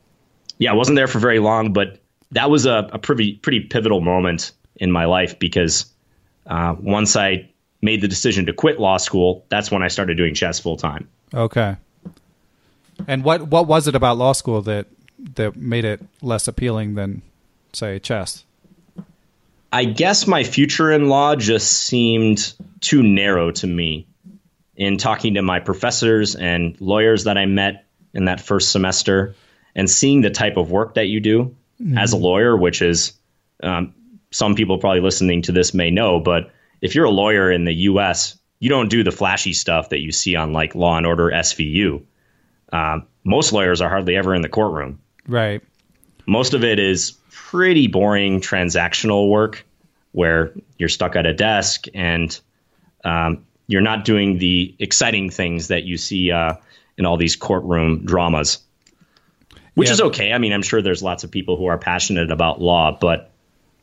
[0.58, 1.98] yeah, I wasn't there for very long, but
[2.34, 5.86] that was a, a pretty pretty pivotal moment in my life because
[6.46, 10.34] uh, once I made the decision to quit law school, that's when I started doing
[10.34, 11.08] chess full time.
[11.32, 11.76] Okay.
[13.08, 14.86] And what what was it about law school that
[15.36, 17.22] that made it less appealing than
[17.72, 18.44] say chess?
[19.72, 24.06] I guess my future in law just seemed too narrow to me.
[24.76, 29.36] In talking to my professors and lawyers that I met in that first semester,
[29.76, 31.54] and seeing the type of work that you do
[31.84, 31.98] mm-hmm.
[31.98, 33.12] as a lawyer, which is
[33.62, 33.94] um,
[34.30, 37.74] some people probably listening to this may know, but if you're a lawyer in the
[37.74, 41.30] U.S., you don't do the flashy stuff that you see on like Law and Order
[41.30, 42.02] SVU.
[42.72, 45.00] Um, most lawyers are hardly ever in the courtroom.
[45.26, 45.62] Right.
[46.26, 49.66] Most of it is pretty boring transactional work
[50.12, 52.38] where you're stuck at a desk and
[53.04, 56.54] um, you're not doing the exciting things that you see uh,
[56.96, 58.58] in all these courtroom dramas,
[59.74, 59.94] which yeah.
[59.94, 60.32] is okay.
[60.32, 63.30] I mean, I'm sure there's lots of people who are passionate about law, but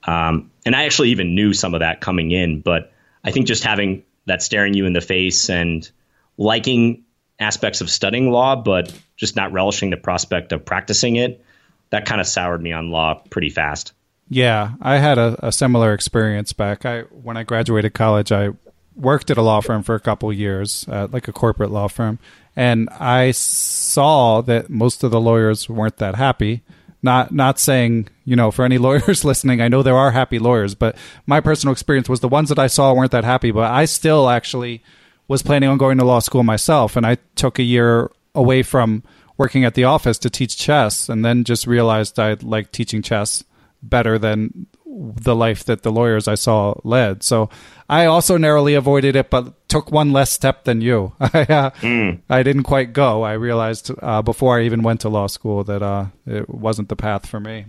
[0.03, 2.91] um, and I actually even knew some of that coming in, but
[3.23, 5.89] I think just having that staring you in the face and
[6.37, 7.03] liking
[7.39, 11.43] aspects of studying law, but just not relishing the prospect of practicing it,
[11.89, 13.93] that kind of soured me on law pretty fast.
[14.29, 16.85] Yeah, I had a, a similar experience back.
[16.85, 18.51] I when I graduated college, I
[18.95, 22.19] worked at a law firm for a couple years, uh, like a corporate law firm,
[22.55, 26.61] and I saw that most of the lawyers weren't that happy.
[27.03, 30.75] Not not saying you know for any lawyers listening, I know there are happy lawyers,
[30.75, 33.51] but my personal experience was the ones that I saw weren't that happy.
[33.51, 34.83] But I still actually
[35.27, 39.03] was planning on going to law school myself, and I took a year away from
[39.37, 43.43] working at the office to teach chess, and then just realized I like teaching chess
[43.81, 47.23] better than the life that the lawyers I saw led.
[47.23, 47.49] So
[47.89, 51.13] I also narrowly avoided it, but took one less step than you.
[51.19, 52.19] I, uh, mm.
[52.29, 53.23] I didn't quite go.
[53.23, 56.95] I realized uh, before I even went to law school that uh, it wasn't the
[56.95, 57.65] path for me.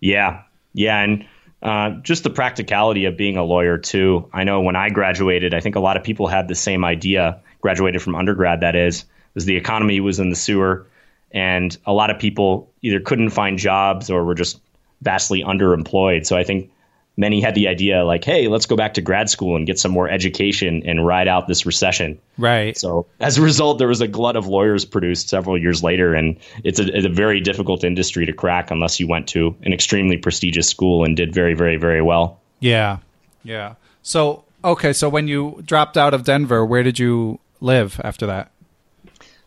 [0.00, 0.42] Yeah,
[0.74, 1.26] yeah, and
[1.62, 4.28] uh, just the practicality of being a lawyer too.
[4.32, 7.40] I know when I graduated, I think a lot of people had the same idea.
[7.60, 10.88] Graduated from undergrad, that is, was the economy was in the sewer,
[11.30, 14.60] and a lot of people either couldn't find jobs or were just
[15.02, 16.24] vastly underemployed.
[16.26, 16.70] So I think
[17.16, 19.92] many had the idea like, hey, let's go back to grad school and get some
[19.92, 22.18] more education and ride out this recession.
[22.38, 22.76] Right.
[22.76, 26.38] So as a result, there was a glut of lawyers produced several years later, and
[26.64, 30.16] it's a, it's a very difficult industry to crack unless you went to an extremely
[30.16, 32.40] prestigious school and did very, very, very well.
[32.60, 32.98] Yeah.
[33.44, 33.74] Yeah.
[34.02, 38.50] So okay, so when you dropped out of Denver, where did you live after that?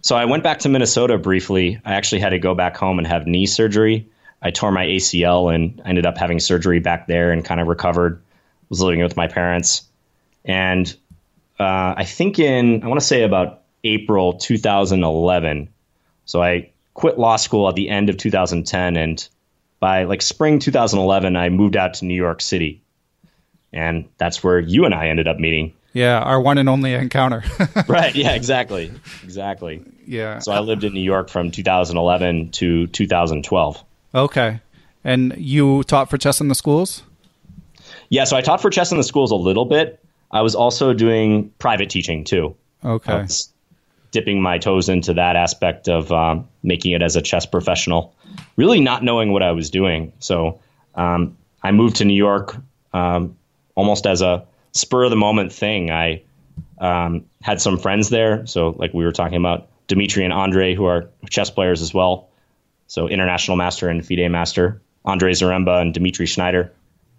[0.01, 1.81] So I went back to Minnesota briefly.
[1.83, 4.07] I actually had to go back home and have knee surgery.
[4.45, 8.21] I tore my ACL and ended up having surgery back there and kind of recovered.
[8.69, 9.83] Was living with my parents,
[10.43, 10.87] and
[11.59, 15.69] uh, I think in I want to say about April 2011.
[16.25, 19.27] So I quit law school at the end of 2010, and
[19.79, 22.81] by like spring 2011, I moved out to New York City,
[23.73, 25.73] and that's where you and I ended up meeting.
[25.93, 27.43] Yeah, our one and only encounter.
[27.87, 28.13] right.
[28.13, 28.31] Yeah.
[28.35, 28.91] Exactly.
[29.23, 29.83] Exactly.
[30.05, 30.39] Yeah.
[30.39, 33.83] So I lived in New York from 2011 to 2012.
[34.15, 34.61] Okay.
[35.03, 37.03] And you taught for chess in the schools?
[38.09, 39.99] Yeah, so I taught for chess in the schools a little bit.
[40.31, 42.55] I was also doing private teaching too.
[42.83, 43.27] Okay.
[44.11, 48.15] dipping my toes into that aspect of um, making it as a chess professional,
[48.55, 50.13] really not knowing what I was doing.
[50.19, 50.59] So
[50.95, 52.55] um, I moved to New York
[52.93, 53.35] um,
[53.75, 55.91] almost as a spur of the moment thing.
[55.91, 56.21] I
[56.79, 58.45] um, had some friends there.
[58.45, 62.29] So, like we were talking about, Dimitri and Andre, who are chess players as well.
[62.87, 66.71] So international master and FIDE master, Andre Zaremba and Dimitri Schneider.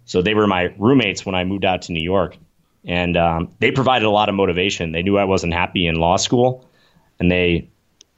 [0.05, 2.37] So they were my roommates when I moved out to New York.
[2.85, 4.93] And um, they provided a lot of motivation.
[4.93, 6.65] They knew I wasn't happy in law school.
[7.19, 7.69] And they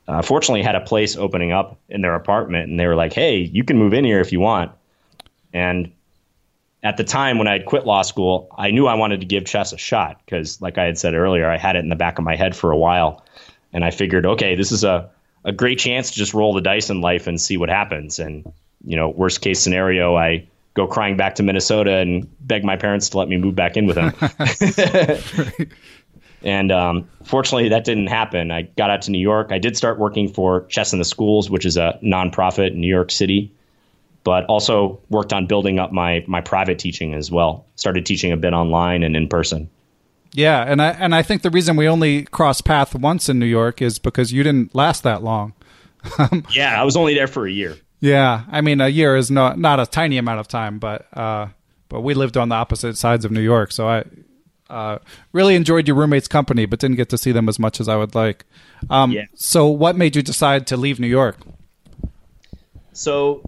[0.08, 2.70] uh, fortunately had a place opening up in their apartment.
[2.70, 4.72] And they were like, hey, you can move in here if you want.
[5.52, 5.91] And
[6.84, 9.45] at the time when I had quit law school, I knew I wanted to give
[9.45, 12.20] chess a shot because, like I had said earlier, I had it in the back
[12.20, 13.26] of my head for a while.
[13.74, 15.10] And I figured, okay, this is a
[15.44, 18.20] a great chance to just roll the dice in life and see what happens.
[18.20, 18.52] And
[18.86, 23.10] you know, worst case scenario, I go crying back to Minnesota and beg my parents
[23.10, 25.68] to let me move back in with them.
[26.44, 28.52] and um, fortunately, that didn't happen.
[28.52, 29.52] I got out to New York.
[29.52, 32.88] I did start working for Chess in the Schools, which is a nonprofit in New
[32.88, 33.52] York City,
[34.24, 37.66] but also worked on building up my my private teaching as well.
[37.76, 39.70] Started teaching a bit online and in person.
[40.34, 43.46] Yeah, and I and I think the reason we only crossed path once in New
[43.46, 45.54] York is because you didn't last that long.
[46.52, 47.76] yeah, I was only there for a year.
[48.00, 51.48] Yeah, I mean a year is not not a tiny amount of time, but uh,
[51.90, 54.04] but we lived on the opposite sides of New York, so I
[54.70, 55.00] uh,
[55.34, 57.96] really enjoyed your roommates' company, but didn't get to see them as much as I
[57.96, 58.46] would like.
[58.90, 59.26] Um, yeah.
[59.34, 61.38] So, what made you decide to leave New York?
[62.94, 63.42] So,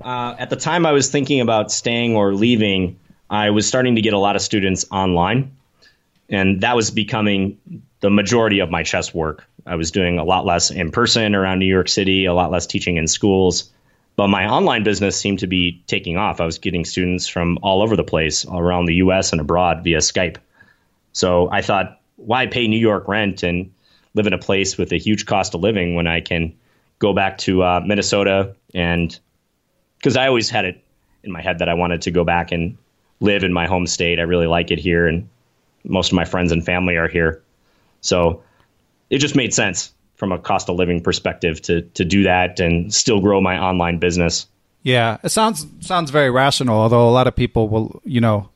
[0.00, 4.00] uh, at the time I was thinking about staying or leaving, I was starting to
[4.00, 5.56] get a lot of students online
[6.30, 7.58] and that was becoming
[8.00, 9.46] the majority of my chess work.
[9.66, 12.66] I was doing a lot less in person around New York City, a lot less
[12.66, 13.70] teaching in schools,
[14.16, 16.40] But my online business seemed to be taking off.
[16.40, 19.98] I was getting students from all over the place, around the US and abroad via
[19.98, 20.36] Skype.
[21.12, 23.72] So I thought, why pay New York rent and
[24.14, 26.54] live in a place with a huge cost of living when I can
[26.98, 29.18] go back to uh, Minnesota and
[29.98, 30.84] because I always had it
[31.22, 32.76] in my head that I wanted to go back and
[33.20, 34.18] live in my home state.
[34.18, 35.28] I really like it here, and
[35.84, 37.42] most of my friends and family are here.
[38.00, 38.42] So
[39.08, 42.92] it just made sense from a cost of living perspective to to do that and
[42.92, 44.46] still grow my online business.
[44.82, 46.78] Yeah, it sounds sounds very rational.
[46.78, 48.48] Although a lot of people will, you know,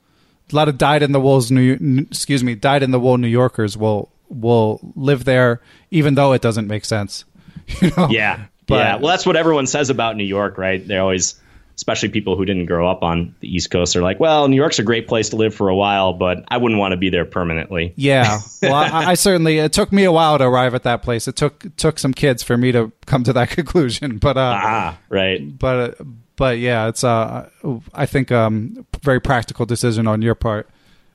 [0.53, 3.29] a lot of dyed in the wool's New, excuse me, dyed in the wool New
[3.29, 5.61] Yorkers will will live there
[5.91, 7.25] even though it doesn't make sense.
[7.81, 8.09] You know?
[8.11, 8.97] Yeah, but, yeah.
[8.97, 10.87] Well, that's what everyone says about New York, right?
[10.87, 11.41] They always
[11.77, 14.79] especially people who didn't grow up on the East Coast are like, well, New York's
[14.79, 17.25] a great place to live for a while, but I wouldn't want to be there
[17.25, 17.93] permanently.
[17.97, 21.27] Yeah, well, I, I, certainly it took me a while to arrive at that place.
[21.27, 24.99] It took took some kids for me to come to that conclusion, but uh, ah,
[25.09, 25.99] right, but
[26.37, 27.49] but yeah, it's uh,
[27.93, 30.69] I think um, very practical decision on your part.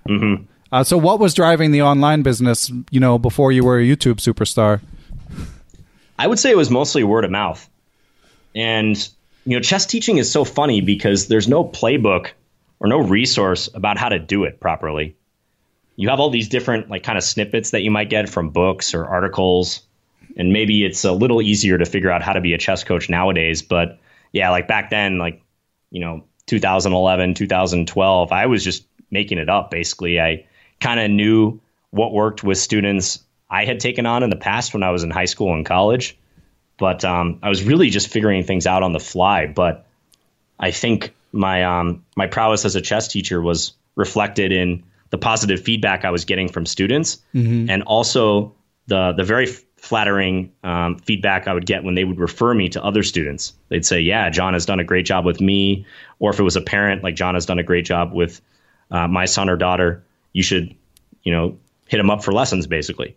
[0.07, 0.43] Mm-hmm.
[0.72, 2.72] Uh, so, what was driving the online business?
[2.91, 4.82] You know, before you were a YouTube superstar.
[6.18, 7.70] I would say it was mostly word of mouth,
[8.53, 9.10] and
[9.50, 12.34] you know, chess teaching is so funny because there's no playbook
[12.80, 15.16] or no resource about how to do it properly.
[15.95, 18.93] You have all these different like kind of snippets that you might get from books
[18.93, 19.82] or articles,
[20.38, 23.10] and maybe it's a little easier to figure out how to be a chess coach
[23.10, 23.64] nowadays.
[23.64, 23.97] But
[24.34, 25.41] yeah, like back then, like
[25.89, 29.72] you know, 2011, 2012, I was just making it up.
[29.72, 30.45] Basically, I
[30.80, 34.84] kind of knew what worked with students I had taken on in the past when
[34.84, 36.18] I was in high school and college
[36.80, 39.45] but um, I was really just figuring things out on the fly.
[39.45, 39.86] But
[40.59, 45.61] I think my um, my prowess as a chess teacher was reflected in the positive
[45.61, 47.69] feedback I was getting from students, mm-hmm.
[47.69, 48.55] and also
[48.88, 52.84] the the very flattering um, feedback I would get when they would refer me to
[52.84, 53.53] other students.
[53.69, 55.86] They'd say, "Yeah, John has done a great job with me,"
[56.19, 58.41] or if it was a parent, like John has done a great job with
[58.91, 60.03] uh, my son or daughter.
[60.34, 60.75] You should,
[61.23, 61.57] you know,
[61.88, 63.15] hit him up for lessons, basically.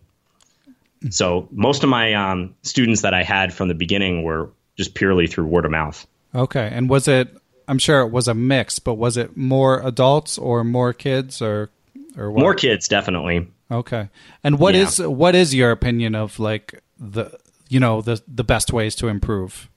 [1.09, 5.27] So most of my um, students that I had from the beginning were just purely
[5.27, 6.07] through word of mouth.
[6.33, 7.35] Okay, and was it?
[7.67, 11.69] I'm sure it was a mix, but was it more adults or more kids or
[12.17, 12.39] or what?
[12.41, 12.87] more kids?
[12.87, 13.47] Definitely.
[13.71, 14.09] Okay,
[14.43, 14.81] and what yeah.
[14.81, 17.37] is what is your opinion of like the
[17.69, 19.69] you know the the best ways to improve?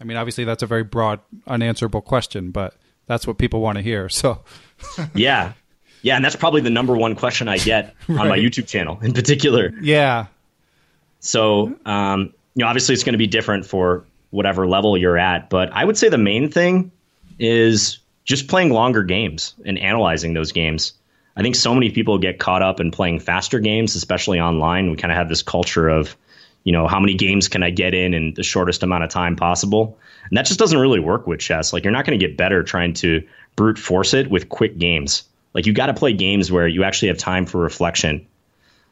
[0.00, 2.74] I mean, obviously that's a very broad, unanswerable question, but
[3.06, 4.08] that's what people want to hear.
[4.08, 4.42] So,
[5.14, 5.52] yeah,
[6.02, 8.18] yeah, and that's probably the number one question I get right.
[8.20, 9.72] on my YouTube channel in particular.
[9.80, 10.26] Yeah,
[11.22, 15.48] so, um, you know, obviously it's going to be different for whatever level you're at,
[15.48, 16.90] but I would say the main thing
[17.38, 20.92] is just playing longer games and analyzing those games.
[21.36, 24.90] I think so many people get caught up in playing faster games, especially online.
[24.90, 26.16] We kind of have this culture of,
[26.64, 29.36] you know, how many games can I get in in the shortest amount of time
[29.36, 29.98] possible?
[30.28, 31.72] And that just doesn't really work with chess.
[31.72, 35.22] Like you're not going to get better trying to brute force it with quick games.
[35.54, 38.26] Like you got to play games where you actually have time for reflection.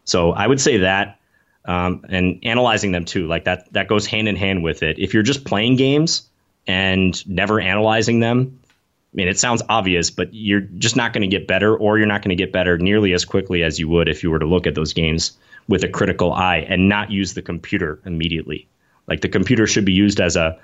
[0.04, 1.19] So I would say that
[1.64, 3.26] um, and analyzing them too.
[3.26, 4.98] Like that that goes hand in hand with it.
[4.98, 6.28] If you're just playing games
[6.66, 8.60] and never analyzing them,
[9.12, 12.06] I mean, it sounds obvious, but you're just not going to get better, or you're
[12.06, 14.46] not going to get better nearly as quickly as you would if you were to
[14.46, 15.36] look at those games
[15.68, 18.68] with a critical eye and not use the computer immediately.
[19.06, 20.58] Like the computer should be used as a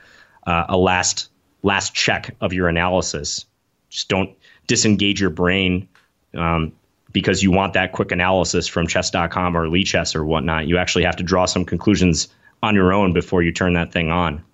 [0.46, 1.28] uh, a last
[1.62, 3.46] last check of your analysis.
[3.90, 4.36] Just don't
[4.68, 5.88] disengage your brain
[6.34, 6.72] um,
[7.16, 10.66] because you want that quick analysis from chess.com or Lichess or whatnot.
[10.66, 12.28] You actually have to draw some conclusions
[12.62, 14.44] on your own before you turn that thing on.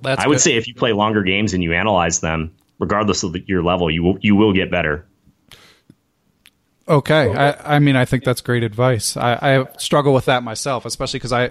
[0.00, 0.40] That's I would good.
[0.40, 4.02] say if you play longer games and you analyze them, regardless of your level, you
[4.02, 5.06] will, you will get better.
[6.88, 9.14] Okay, I, I mean, I think that's great advice.
[9.14, 11.50] I, I struggle with that myself, especially because I,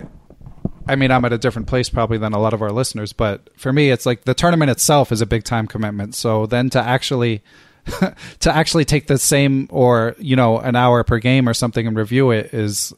[0.87, 3.13] I mean, I'm at a different place probably than a lot of our listeners.
[3.13, 6.15] But for me, it's like the tournament itself is a big time commitment.
[6.15, 7.43] So then to actually
[8.39, 11.97] to actually take the same or you know an hour per game or something and
[11.97, 12.93] review it is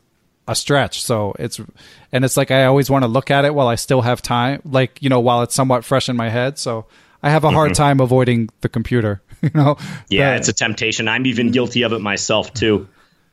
[0.47, 1.03] a stretch.
[1.03, 1.59] So it's
[2.11, 4.61] and it's like i always want to look at it while i still have time
[4.65, 6.57] like you know while it's somewhat fresh in my head.
[6.57, 6.86] So
[7.21, 7.84] i have a hard mm-hmm.
[7.84, 9.77] time avoiding the computer you know?
[10.09, 11.07] Yeah it's a temptation.
[11.07, 12.88] I'm even guilty of it myself too.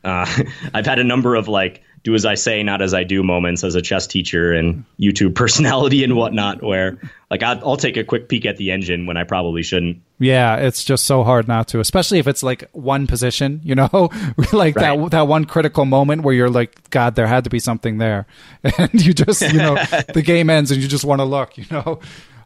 [0.05, 0.27] Uh,
[0.75, 3.63] i've had a number of like do as I say, not as I do moments
[3.63, 6.99] as a chess teacher and YouTube personality and whatnot, where
[7.31, 10.01] like I'll, I'll, take a quick peek at the engine when I probably shouldn't.
[10.19, 13.89] Yeah, it's just so hard not to, especially if it's like one position, you know,
[14.53, 14.99] like right.
[14.99, 18.27] that that one critical moment where you're like, God, there had to be something there,
[18.79, 19.75] and you just, you know,
[20.15, 22.01] the game ends and you just want to look, you know.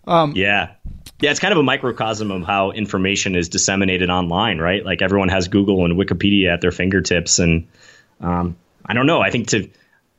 [0.07, 0.73] Um, yeah.
[1.21, 4.85] Yeah, it's kind of a microcosm of how information is disseminated online, right?
[4.85, 7.69] Like everyone has Google and Wikipedia at their fingertips, and
[8.21, 9.21] um, I don't know.
[9.21, 9.71] I think to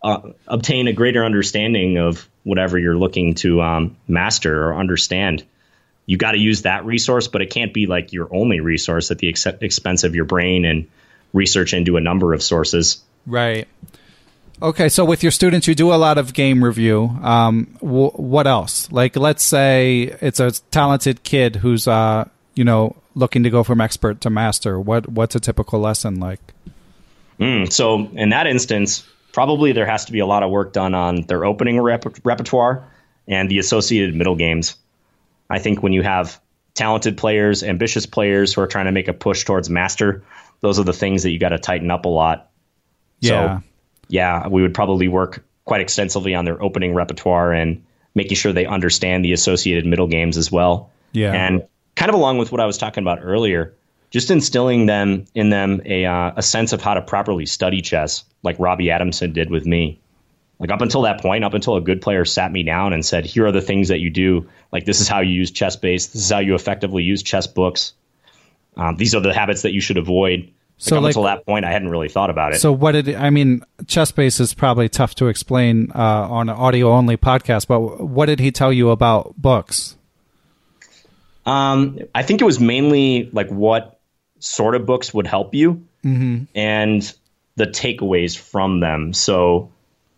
[0.04, 5.44] uh, obtain a greater understanding of whatever you're looking to um, master or understand,
[6.06, 9.18] you got to use that resource, but it can't be like your only resource at
[9.18, 10.88] the ex- expense of your brain and
[11.34, 13.04] research into a number of sources.
[13.26, 13.68] Right.
[14.62, 17.12] Okay, so with your students, you do a lot of game review.
[17.22, 18.90] Um, w- what else?
[18.92, 23.82] Like, let's say it's a talented kid who's, uh, you know, looking to go from
[23.82, 24.80] expert to master.
[24.80, 26.40] What what's a typical lesson like?
[27.40, 30.94] Mm, so in that instance, probably there has to be a lot of work done
[30.94, 32.90] on their opening rep- repertoire
[33.28, 34.76] and the associated middle games.
[35.50, 36.40] I think when you have
[36.74, 40.24] talented players, ambitious players who are trying to make a push towards master,
[40.62, 42.50] those are the things that you got to tighten up a lot.
[43.20, 43.60] Yeah.
[43.60, 43.64] So,
[44.08, 47.84] yeah, we would probably work quite extensively on their opening repertoire and
[48.14, 50.92] making sure they understand the associated middle games as well.
[51.12, 51.34] Yeah.
[51.34, 53.74] And kind of along with what I was talking about earlier,
[54.12, 58.24] just instilling them in them a uh, a sense of how to properly study chess,
[58.44, 60.00] like Robbie Adamson did with me.
[60.58, 63.26] Like up until that point, up until a good player sat me down and said,
[63.26, 64.48] "Here are the things that you do.
[64.72, 66.14] Like this is how you use ChessBase.
[66.14, 67.94] This is how you effectively use chess books.
[68.78, 71.46] Um, these are the habits that you should avoid." Like So, up like- until that
[71.46, 72.60] point, I hadn't really thought about it.
[72.60, 73.64] So what did I mean?
[73.84, 77.68] ChessBase is probably tough to explain uh, on an audio only podcast.
[77.68, 79.96] But what did he tell you about books?
[81.46, 83.95] Um, I think it was mainly like what
[84.46, 85.84] sort of books would help you
[86.54, 87.14] and
[87.56, 89.12] the takeaways from them.
[89.12, 89.72] So,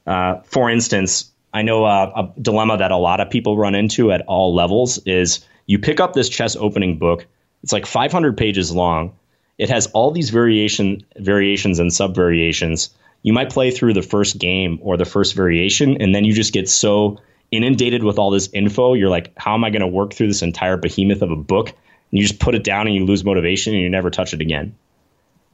[0.06, 4.12] uh, for instance, I know uh, a dilemma that a lot of people run into
[4.12, 7.26] at all levels is you pick up this chess opening book.
[7.64, 9.14] It's like 500 pages long.
[9.58, 12.90] It has all these variation variations and sub variations.
[13.24, 16.54] You might play through the first game or the first variation, and then you just
[16.54, 17.20] get so
[17.50, 18.94] inundated with all this info.
[18.94, 21.74] You're like, how am I going to work through this entire behemoth of a book?
[22.12, 24.42] And you just put it down and you lose motivation and you never touch it
[24.42, 24.76] again.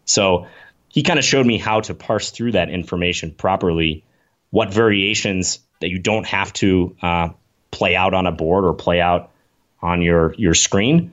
[0.05, 0.47] So
[0.89, 4.03] he kind of showed me how to parse through that information properly,
[4.51, 7.29] what variations that you don't have to uh,
[7.71, 9.31] play out on a board or play out
[9.81, 11.11] on your your screen,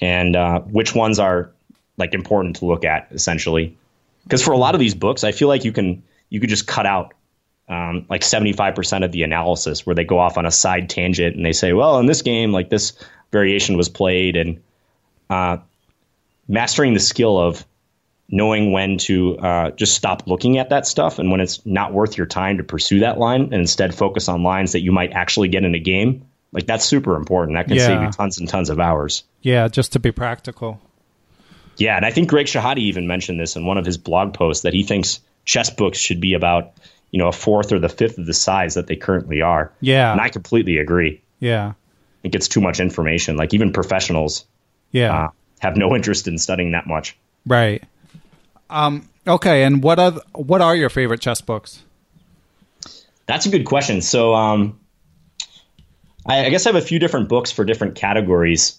[0.00, 1.52] and uh, which ones are
[1.96, 3.76] like important to look at essentially.
[4.24, 6.66] Because for a lot of these books, I feel like you can you could just
[6.66, 7.14] cut out
[7.68, 11.46] um, like 75% of the analysis where they go off on a side tangent and
[11.46, 12.92] they say, well, in this game, like this
[13.30, 14.60] variation was played, and
[15.30, 15.58] uh,
[16.48, 17.64] mastering the skill of
[18.28, 22.16] knowing when to uh, just stop looking at that stuff and when it's not worth
[22.16, 25.48] your time to pursue that line and instead focus on lines that you might actually
[25.48, 26.26] get in a game.
[26.52, 27.56] Like that's super important.
[27.56, 27.86] That can Yeah.
[27.86, 29.24] save you tons and tons of hours.
[29.42, 30.80] Yeah, just to be practical.
[31.76, 34.62] Yeah, and I think Greg Shahade even mentioned this in one of his blog posts
[34.64, 36.72] that he thinks chess books should be about,
[37.10, 39.72] you know, a fourth or the fifth of the size that they currently are.
[39.80, 40.12] Yeah.
[40.12, 41.22] And I completely agree.
[41.40, 41.72] Yeah,
[42.22, 43.36] It gets too much information.
[43.36, 44.44] Like even professionals
[44.90, 45.28] yeah, uh,
[45.60, 47.16] have no interest in studying that much.
[47.46, 47.82] right.
[48.68, 51.82] Um, okay, and what are what are your favorite chess books?
[53.26, 54.00] That's a good question.
[54.00, 54.80] So, um,
[56.26, 58.78] I, I guess I have a few different books for different categories.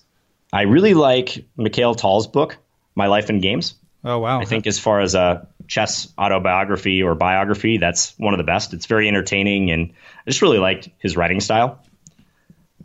[0.53, 2.57] I really like Mikhail Tal's book,
[2.95, 3.75] My Life in Games.
[4.03, 8.39] Oh wow, I think as far as a chess autobiography or biography, that's one of
[8.39, 8.73] the best.
[8.73, 9.93] It's very entertaining, and
[10.25, 11.83] I just really liked his writing style.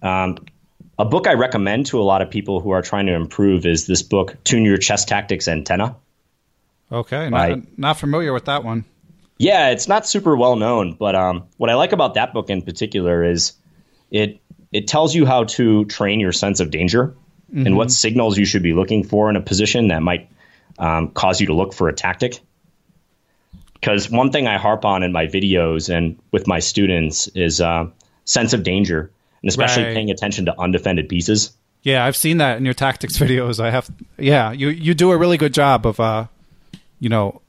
[0.02, 0.38] Um,
[0.98, 3.86] a book I recommend to a lot of people who are trying to improve is
[3.86, 5.96] this book, Tune Your Chess Tactics Antenna.
[6.90, 8.84] okay, not, not familiar with that one.
[9.38, 12.62] Yeah, it's not super well known, but um, what I like about that book in
[12.62, 13.52] particular is
[14.10, 14.40] it
[14.72, 17.14] it tells you how to train your sense of danger
[17.52, 20.28] and what signals you should be looking for in a position that might
[20.78, 22.40] um, cause you to look for a tactic.
[23.74, 27.86] Because one thing I harp on in my videos and with my students is uh,
[28.24, 29.10] sense of danger,
[29.46, 29.94] and especially Right.
[29.94, 31.52] paying attention to undefended pieces.
[31.84, 33.60] Yeah, I've seen that in your tactics videos.
[33.62, 33.88] I have.
[34.18, 36.26] Yeah, you you do a really good job of uh,
[36.98, 37.40] you know,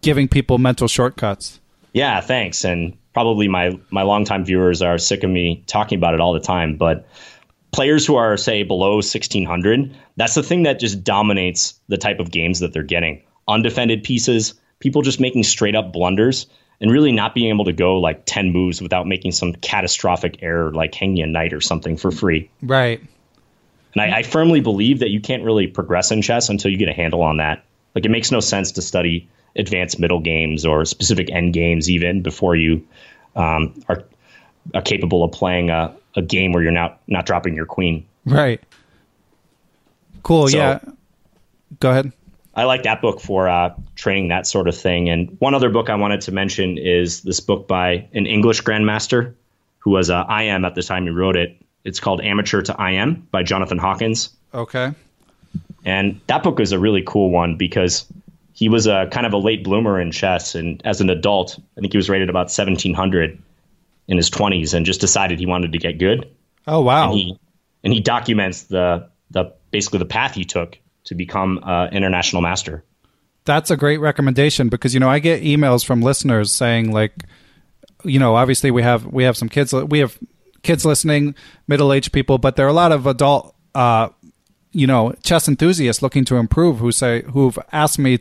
[0.00, 1.60] giving people mental shortcuts.
[1.92, 2.64] Yeah, thanks.
[2.64, 6.40] And probably my my longtime viewers are sick of me talking about it all the
[6.40, 7.06] time, but
[7.70, 12.30] players who are say below 1600, that's the thing that just dominates the type of
[12.30, 13.22] games that they're getting.
[13.46, 16.46] Undefended pieces, people just making straight up blunders
[16.80, 20.72] and really not being able to go like 10 moves without making some catastrophic error
[20.72, 22.50] like hanging a knight or something for free.
[22.62, 23.00] Right.
[23.94, 26.88] And I, I firmly believe that you can't really progress in chess until you get
[26.88, 27.64] a handle on that.
[27.94, 32.22] Like it makes no sense to study advanced middle games or specific end games even
[32.22, 32.86] before you
[33.34, 34.04] um, are,
[34.74, 38.06] are capable of playing a, a game where you're not not dropping your queen.
[38.24, 38.62] Right.
[40.22, 40.48] Cool.
[40.48, 40.78] So- yeah.
[41.78, 42.12] Go ahead.
[42.54, 45.08] I like that book for uh, training that sort of thing.
[45.08, 49.34] And one other book I wanted to mention is this book by an English grandmaster
[49.78, 51.56] who was uh, IM at the time he wrote it.
[51.84, 54.30] It's called Amateur to IM by Jonathan Hawkins.
[54.52, 54.92] Okay.
[55.84, 58.06] And that book is a really cool one because
[58.52, 61.80] he was a kind of a late bloomer in chess, and as an adult, I
[61.80, 63.40] think he was rated about 1700
[64.08, 66.30] in his 20s, and just decided he wanted to get good.
[66.66, 67.04] Oh wow!
[67.04, 67.38] And he
[67.82, 70.78] and he documents the the basically the path he took
[71.10, 72.84] to become uh, international master.
[73.44, 77.12] That's a great recommendation because you know I get emails from listeners saying like,
[78.04, 80.16] you know, obviously we have we have some kids we have
[80.62, 81.34] kids listening,
[81.66, 84.10] middle aged people, but there are a lot of adult, uh,
[84.70, 88.20] you know, chess enthusiasts looking to improve who say who've asked me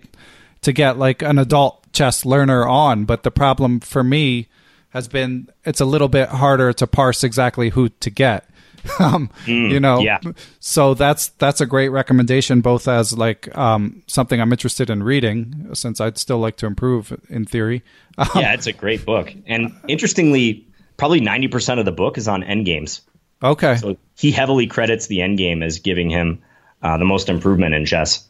[0.62, 4.48] to get like an adult chess learner on, but the problem for me
[4.90, 8.50] has been it's a little bit harder to parse exactly who to get.
[9.00, 10.20] um, Mm, you know, yeah.
[10.60, 15.70] so that's that's a great recommendation, both as like um, something I'm interested in reading,
[15.74, 17.84] since I'd still like to improve in theory.
[18.20, 20.68] Um, yeah, it's a great book, and interestingly,
[20.98, 23.00] probably 90 percent of the book is on endgames.
[23.42, 23.78] Okay.
[23.78, 26.42] So he heavily credits the endgame as giving him
[26.82, 28.28] uh, the most improvement in chess.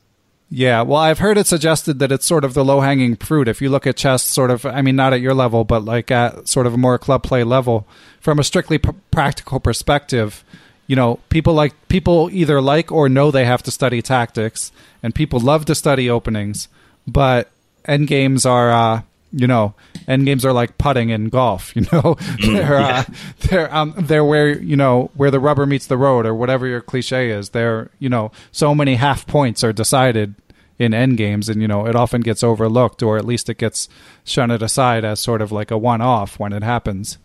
[0.51, 3.47] Yeah, well, I've heard it suggested that it's sort of the low hanging fruit.
[3.47, 6.09] If you look at chess, sort of, I mean, not at your level, but like
[6.09, 7.87] at sort of a more club play level,
[8.19, 10.43] from a strictly p- practical perspective,
[10.87, 14.71] you know, people like people either like or know they have to study tactics,
[15.03, 16.67] and people love to study openings,
[17.05, 17.51] but
[17.85, 19.75] end games are, uh, you know,
[20.09, 21.73] end games are like putting in golf.
[21.79, 23.03] You know, they're uh,
[23.47, 26.81] they're um, they're where you know where the rubber meets the road, or whatever your
[26.81, 27.49] cliche is.
[27.49, 30.35] They're you know so many half points are decided
[30.77, 33.87] in end games, and you know it often gets overlooked, or at least it gets
[34.25, 37.17] shunted aside as sort of like a one off when it happens.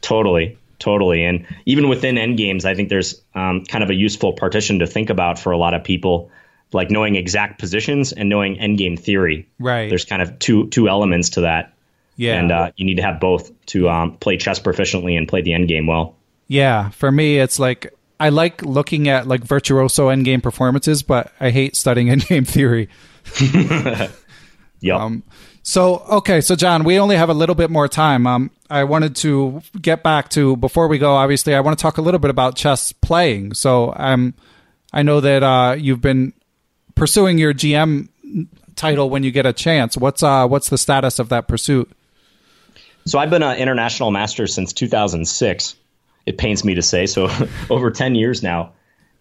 [0.00, 1.24] Totally, totally.
[1.24, 4.86] And even within end games, I think there's um, kind of a useful partition to
[4.86, 6.30] think about for a lot of people,
[6.72, 9.48] like knowing exact positions and knowing end game theory.
[9.60, 9.88] Right.
[9.88, 11.73] There's kind of two two elements to that.
[12.16, 12.38] Yeah.
[12.38, 15.52] And uh, you need to have both to um, play chess proficiently and play the
[15.52, 16.16] end game well.
[16.46, 21.50] Yeah, for me, it's like I like looking at like virtuoso endgame performances, but I
[21.50, 22.88] hate studying endgame theory.
[24.84, 25.00] Yep.
[25.00, 25.22] Um,
[25.62, 28.26] so okay, so John, we only have a little bit more time.
[28.26, 31.14] Um, I wanted to get back to before we go.
[31.14, 33.54] Obviously, I want to talk a little bit about chess playing.
[33.54, 34.34] So um,
[34.92, 36.34] I know that uh, you've been
[36.94, 38.08] pursuing your GM
[38.76, 39.96] title when you get a chance.
[39.96, 41.90] What's uh, what's the status of that pursuit?
[43.06, 45.76] So I've been an international master since 2006.
[46.26, 47.30] It pains me to say so,
[47.70, 48.72] over 10 years now,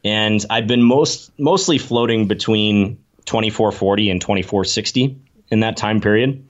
[0.03, 5.19] and I've been most mostly floating between 2440 and 2460
[5.49, 6.45] in that time period.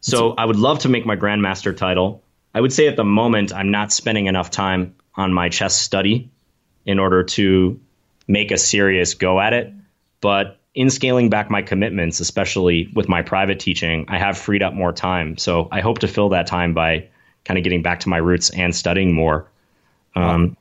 [0.00, 2.22] So I would love to make my grandmaster title.
[2.54, 6.30] I would say at the moment I'm not spending enough time on my chess study
[6.86, 7.80] in order to
[8.26, 9.72] make a serious go at it,
[10.20, 14.72] but in scaling back my commitments, especially with my private teaching, I have freed up
[14.72, 15.36] more time.
[15.36, 17.08] So I hope to fill that time by
[17.44, 19.50] kind of getting back to my roots and studying more.
[20.14, 20.56] Um,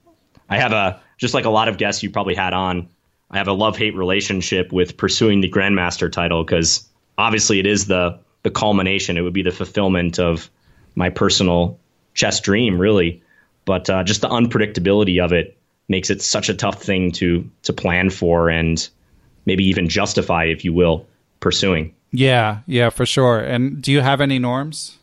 [0.50, 2.90] I have a just like a lot of guests you probably had on.
[3.30, 6.88] I have a love hate relationship with pursuing the grandmaster title because
[7.18, 9.18] obviously it is the the culmination.
[9.18, 10.50] It would be the fulfillment of
[10.96, 11.80] my personal
[12.14, 13.22] chess dream, really.
[13.66, 15.58] But uh, just the unpredictability of it
[15.88, 18.90] makes it such a tough thing to to plan for and
[19.50, 21.08] maybe even justify, if you will,
[21.40, 21.96] pursuing.
[22.12, 23.40] Yeah, yeah, for sure.
[23.40, 25.00] And do you have any norms?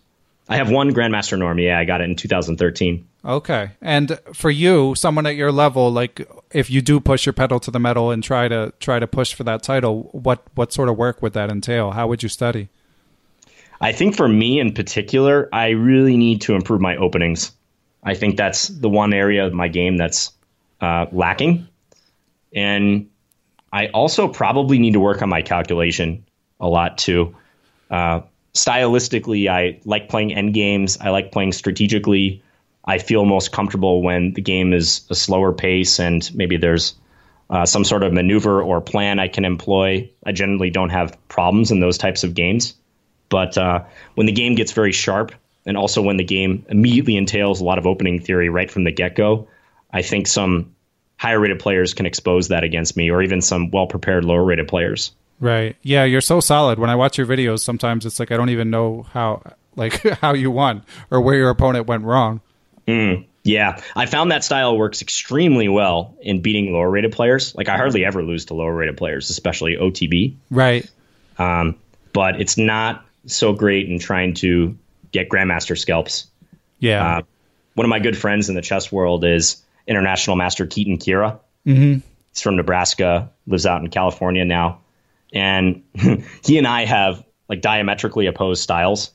[0.48, 1.58] I have one grandmaster norm.
[1.58, 3.04] Yeah, I got it in 2013.
[3.24, 3.72] Okay.
[3.82, 7.72] And for you, someone at your level, like if you do push your pedal to
[7.72, 10.96] the metal and try to try to push for that title, what what sort of
[10.96, 11.90] work would that entail?
[11.90, 12.68] How would you study?
[13.80, 17.50] I think for me in particular, I really need to improve my openings.
[18.04, 20.30] I think that's the one area of my game that's
[20.80, 21.66] uh, lacking.
[22.54, 23.10] And
[23.72, 26.24] I also probably need to work on my calculation
[26.60, 27.36] a lot too.
[27.90, 28.22] Uh,
[28.54, 30.98] stylistically, I like playing end games.
[31.00, 32.42] I like playing strategically.
[32.84, 36.94] I feel most comfortable when the game is a slower pace and maybe there's
[37.50, 40.10] uh, some sort of maneuver or plan I can employ.
[40.24, 42.74] I generally don't have problems in those types of games.
[43.28, 43.84] But uh,
[44.14, 45.32] when the game gets very sharp,
[45.66, 48.92] and also when the game immediately entails a lot of opening theory right from the
[48.92, 49.48] get go,
[49.92, 50.75] I think some
[51.16, 54.68] higher rated players can expose that against me, or even some well prepared lower rated
[54.68, 55.12] players.
[55.40, 55.76] Right.
[55.82, 56.78] Yeah, you're so solid.
[56.78, 59.42] When I watch your videos, sometimes it's like I don't even know how
[59.74, 62.40] like how you won or where your opponent went wrong.
[62.86, 67.54] Mm, yeah, I found that style works extremely well in beating lower rated players.
[67.54, 70.34] Like I hardly ever lose to lower rated players, especially OTB.
[70.50, 70.90] Right.
[71.38, 71.76] Um,
[72.12, 74.76] but it's not so great in trying to
[75.12, 76.26] get grandmaster scalps.
[76.78, 77.18] Yeah.
[77.18, 77.22] Uh,
[77.74, 81.38] one of my good friends in the chess world is international master Keaton Kiewra.
[81.66, 82.00] Mm-hmm.
[82.32, 84.80] He's from Nebraska, lives out in California now,
[85.32, 85.82] and
[86.44, 89.12] he and I have like diametrically opposed styles.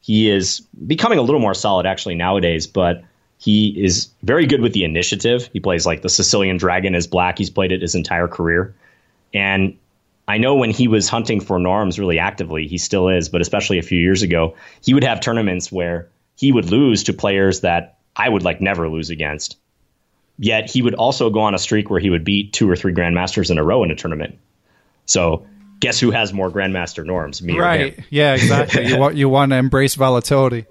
[0.00, 3.04] He is becoming a little more solid actually nowadays, but
[3.38, 5.48] he is very good with the initiative.
[5.52, 7.38] He plays like the Sicilian Dragon as black.
[7.38, 8.74] He's played it his entire career,
[9.32, 9.76] and
[10.30, 13.78] I know when he was hunting for norms really actively, he still is, but especially
[13.78, 17.98] a few years ago, he would have tournaments where he would lose to players that
[18.14, 19.56] I would like never lose against.
[20.42, 22.94] Yet he would also go on a streak where he would beat two or three
[22.94, 24.38] grandmasters in a row in a tournament.
[25.04, 25.46] So
[25.80, 27.42] guess who has more grandmaster norms?
[27.42, 27.80] Me right.
[27.80, 28.04] or him?
[28.08, 28.88] Yeah, exactly.
[28.88, 30.64] you want you want to embrace volatility.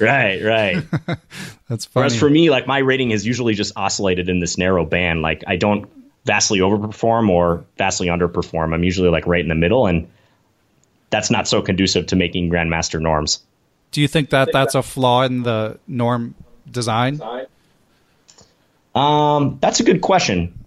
[0.00, 0.82] Right, right.
[1.68, 2.02] That's funny.
[2.02, 5.22] Whereas for me, like my rating has usually just oscillated in this narrow band.
[5.22, 5.88] Like I don't
[6.24, 8.74] vastly overperform or vastly underperform.
[8.74, 10.08] I'm usually like right in the middle, and
[11.10, 13.44] that's not so conducive to making grandmaster norms.
[13.92, 16.34] Do you think that that's a flaw in the norm
[16.68, 17.20] design?
[18.94, 20.64] Um, that's a good question.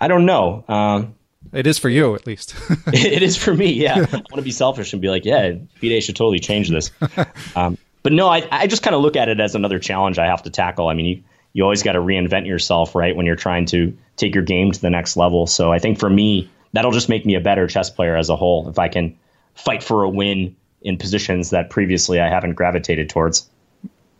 [0.00, 0.64] I don't know.
[0.68, 1.14] Um,
[1.52, 2.54] It is for you, at least.
[2.88, 3.72] it is for me.
[3.72, 6.90] Yeah, I want to be selfish and be like, yeah, FIDE should totally change this.
[7.56, 10.26] Um, but no, I, I just kind of look at it as another challenge I
[10.26, 10.88] have to tackle.
[10.88, 11.22] I mean, you,
[11.54, 14.80] you always got to reinvent yourself, right, when you're trying to take your game to
[14.80, 15.46] the next level.
[15.46, 18.36] So I think for me, that'll just make me a better chess player as a
[18.36, 19.16] whole if I can
[19.54, 23.48] fight for a win in positions that previously I haven't gravitated towards.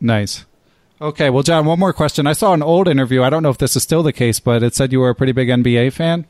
[0.00, 0.46] nice.
[1.00, 2.26] Okay, well, John, one more question.
[2.26, 3.22] I saw an old interview.
[3.22, 5.14] I don't know if this is still the case, but it said you were a
[5.14, 6.26] pretty big NBA fan.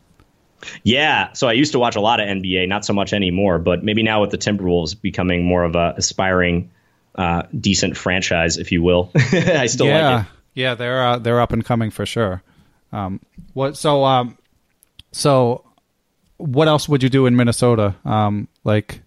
[0.82, 3.84] Yeah, so I used to watch a lot of NBA, not so much anymore, but
[3.84, 6.70] maybe now with the Timberwolves becoming more of a aspiring,
[7.14, 9.10] uh, decent franchise, if you will.
[9.14, 10.30] I still yeah, like it.
[10.54, 12.42] yeah, they're uh, they're up and coming for sure.
[12.92, 13.20] Um,
[13.52, 13.76] what?
[13.76, 14.38] So, um,
[15.12, 15.64] so
[16.38, 17.94] what else would you do in Minnesota?
[18.04, 19.02] Um, like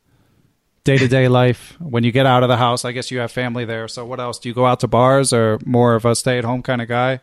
[0.88, 2.86] day to day life when you get out of the house.
[2.86, 3.90] I guess you have family there.
[3.90, 4.40] So, what else?
[4.40, 6.88] Do you go out to bars or more of a stay at home kind of
[6.88, 7.20] guy?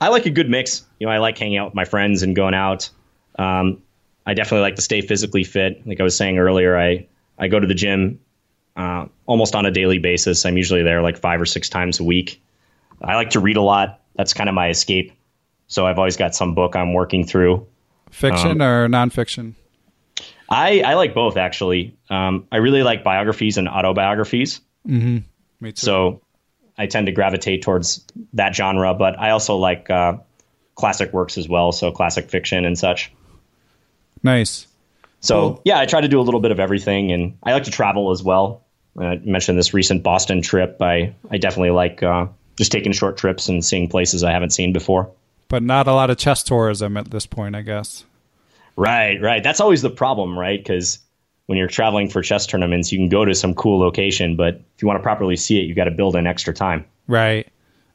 [0.00, 0.84] I like a good mix.
[0.98, 2.90] You know, I like hanging out with my friends and going out.
[3.38, 3.80] Um,
[4.26, 5.86] I definitely like to stay physically fit.
[5.86, 7.06] Like I was saying earlier, I
[7.38, 8.18] I go to the gym
[8.76, 10.44] uh, almost on a daily basis.
[10.44, 12.42] I'm usually there like five or six times a week.
[13.00, 14.00] I like to read a lot.
[14.16, 15.12] That's kind of my escape.
[15.68, 17.68] So I've always got some book I'm working through.
[18.10, 19.54] Fiction or nonfiction?
[20.48, 21.96] I, I like both actually.
[22.10, 24.60] Um, I really like biographies and autobiographies.
[24.84, 25.22] Me
[25.60, 25.72] too.
[25.74, 26.22] So
[26.78, 28.04] I tend to gravitate towards
[28.34, 30.18] that genre, but I also like uh,
[30.74, 31.72] classic works as well.
[31.72, 33.12] So classic fiction and such.
[34.22, 34.66] nice.
[35.20, 35.62] So Cool.
[35.64, 38.12] yeah, I try to do a little bit of everything, and I like to travel
[38.12, 38.62] as well.
[38.96, 40.80] I mentioned this recent Boston trip.
[40.80, 42.26] I I definitely like uh,
[42.56, 45.10] just taking short trips and seeing places I haven't seen before.
[45.48, 48.04] But not a lot of chess tourism at this point, I guess.
[48.78, 49.42] Right, right.
[49.42, 50.56] That's always the problem, right?
[50.56, 51.00] Because
[51.46, 54.82] when you're traveling for chess tournaments, you can go to some cool location, but if
[54.82, 56.84] you want to properly see it, you got to build in extra time.
[57.08, 57.48] Right.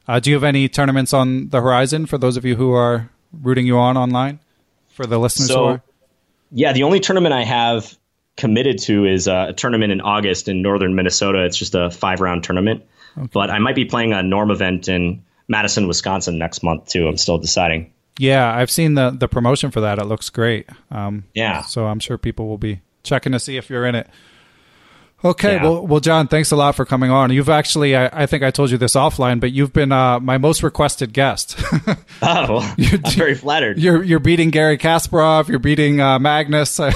[0.06, 3.08] Uh, do you have any tournaments on the horizon for those of you who are
[3.32, 4.40] rooting you on online?
[4.88, 5.82] For the listeners who So, are?
[6.52, 7.96] yeah, the only tournament I have
[8.36, 11.46] committed to is uh, a tournament in August in northern Minnesota.
[11.46, 12.84] It's just a five round tournament,
[13.32, 17.08] but I might be playing a Norm event in Madison, Wisconsin next month too.
[17.08, 17.93] I'm still deciding.
[18.18, 19.98] Yeah, I've seen the the promotion for that.
[19.98, 20.68] It looks great.
[20.90, 21.62] Um, Yeah.
[21.62, 24.08] So I'm sure people will be checking to see if you're in it.
[25.24, 25.62] Okay, Yeah.
[25.62, 27.32] well, well, John, thanks a lot for coming on.
[27.32, 30.36] You've actually, I, I think I told you this offline, but you've been uh, my
[30.36, 31.58] most requested guest.
[32.22, 33.78] Oh, well, I'm very flattered.
[33.78, 35.48] you're you're beating Garry Kasparov.
[35.48, 36.70] You're beating uh, Magnus.
[36.70, 36.90] so,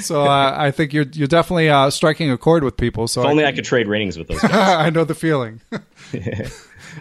[0.00, 3.08] so uh, I think you're you're definitely uh, striking a chord with people.
[3.08, 4.52] So If only I can- could trade ratings with those guys.
[4.52, 5.60] I know the feeling.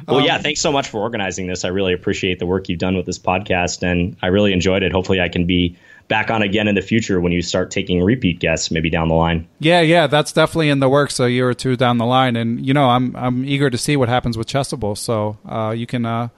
[0.07, 1.65] Well, yeah, thanks so much for organizing this.
[1.65, 4.91] I really appreciate the work you've done with this podcast, and I really enjoyed it.
[4.91, 5.77] Hopefully, I can be
[6.07, 9.15] back on again in the future when you start taking repeat guests, maybe down the
[9.15, 9.47] line.
[9.59, 12.65] Yeah, yeah, that's definitely in the works a year or two down the line, and
[12.65, 14.97] you know, I'm I'm eager to see what happens with Chessable.
[14.97, 16.29] So uh, you can uh,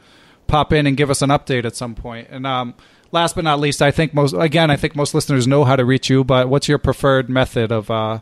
[0.48, 2.28] pop in and give us an update at some point.
[2.30, 2.74] And um,
[3.12, 5.86] last but not least, I think most again, I think most listeners know how to
[5.86, 8.20] reach you, but what's your preferred method of uh,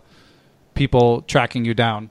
[0.75, 2.09] people tracking you down?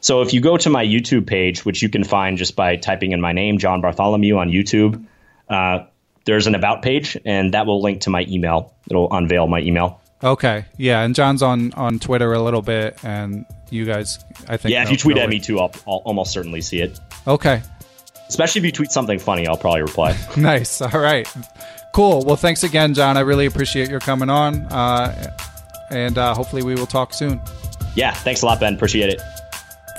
[0.00, 3.12] So if you go to my YouTube page, which you can find just by typing
[3.12, 5.04] in my name, John Bartholomew, on YouTube,
[5.48, 5.80] uh,
[6.24, 8.74] there's an about page, and that will link to my email.
[8.90, 10.00] It'll unveil my email.
[10.22, 14.18] Okay, yeah, and John's on on Twitter a little bit, and you guys,
[14.48, 15.30] I think, Yeah, if you tweet at it.
[15.30, 16.98] me too, I'll, I'll almost certainly see it.
[17.26, 17.62] Okay,
[18.28, 20.16] Especially if you tweet something funny, I'll probably reply.
[20.36, 20.80] nice.
[20.82, 21.26] All right,
[21.94, 22.22] cool.
[22.24, 23.16] Well, thanks again, John.
[23.16, 25.34] I really appreciate your coming on, uh,
[25.90, 27.40] and uh, hopefully we will talk soon.
[27.96, 28.74] yeah, thanks a lot, Ben.
[28.74, 29.20] Appreciate it.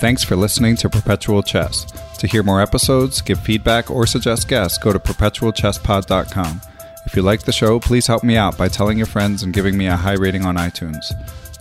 [0.02, 1.84] Thanks for listening to Perpetual Chess.
[2.18, 6.60] To hear more episodes, give feedback, or suggest guests, go to perpetualchesspod.com.
[7.06, 9.78] If you like the show, please help me out by telling your friends and giving
[9.78, 11.04] me a high rating on iTunes.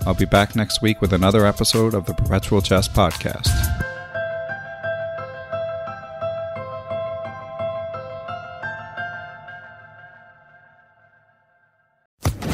[0.08, 3.46] I'll be back next week with another episode of the Perpetual Chess Podcast.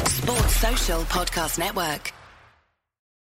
[0.06, 2.12] Sports Social Podcast Network.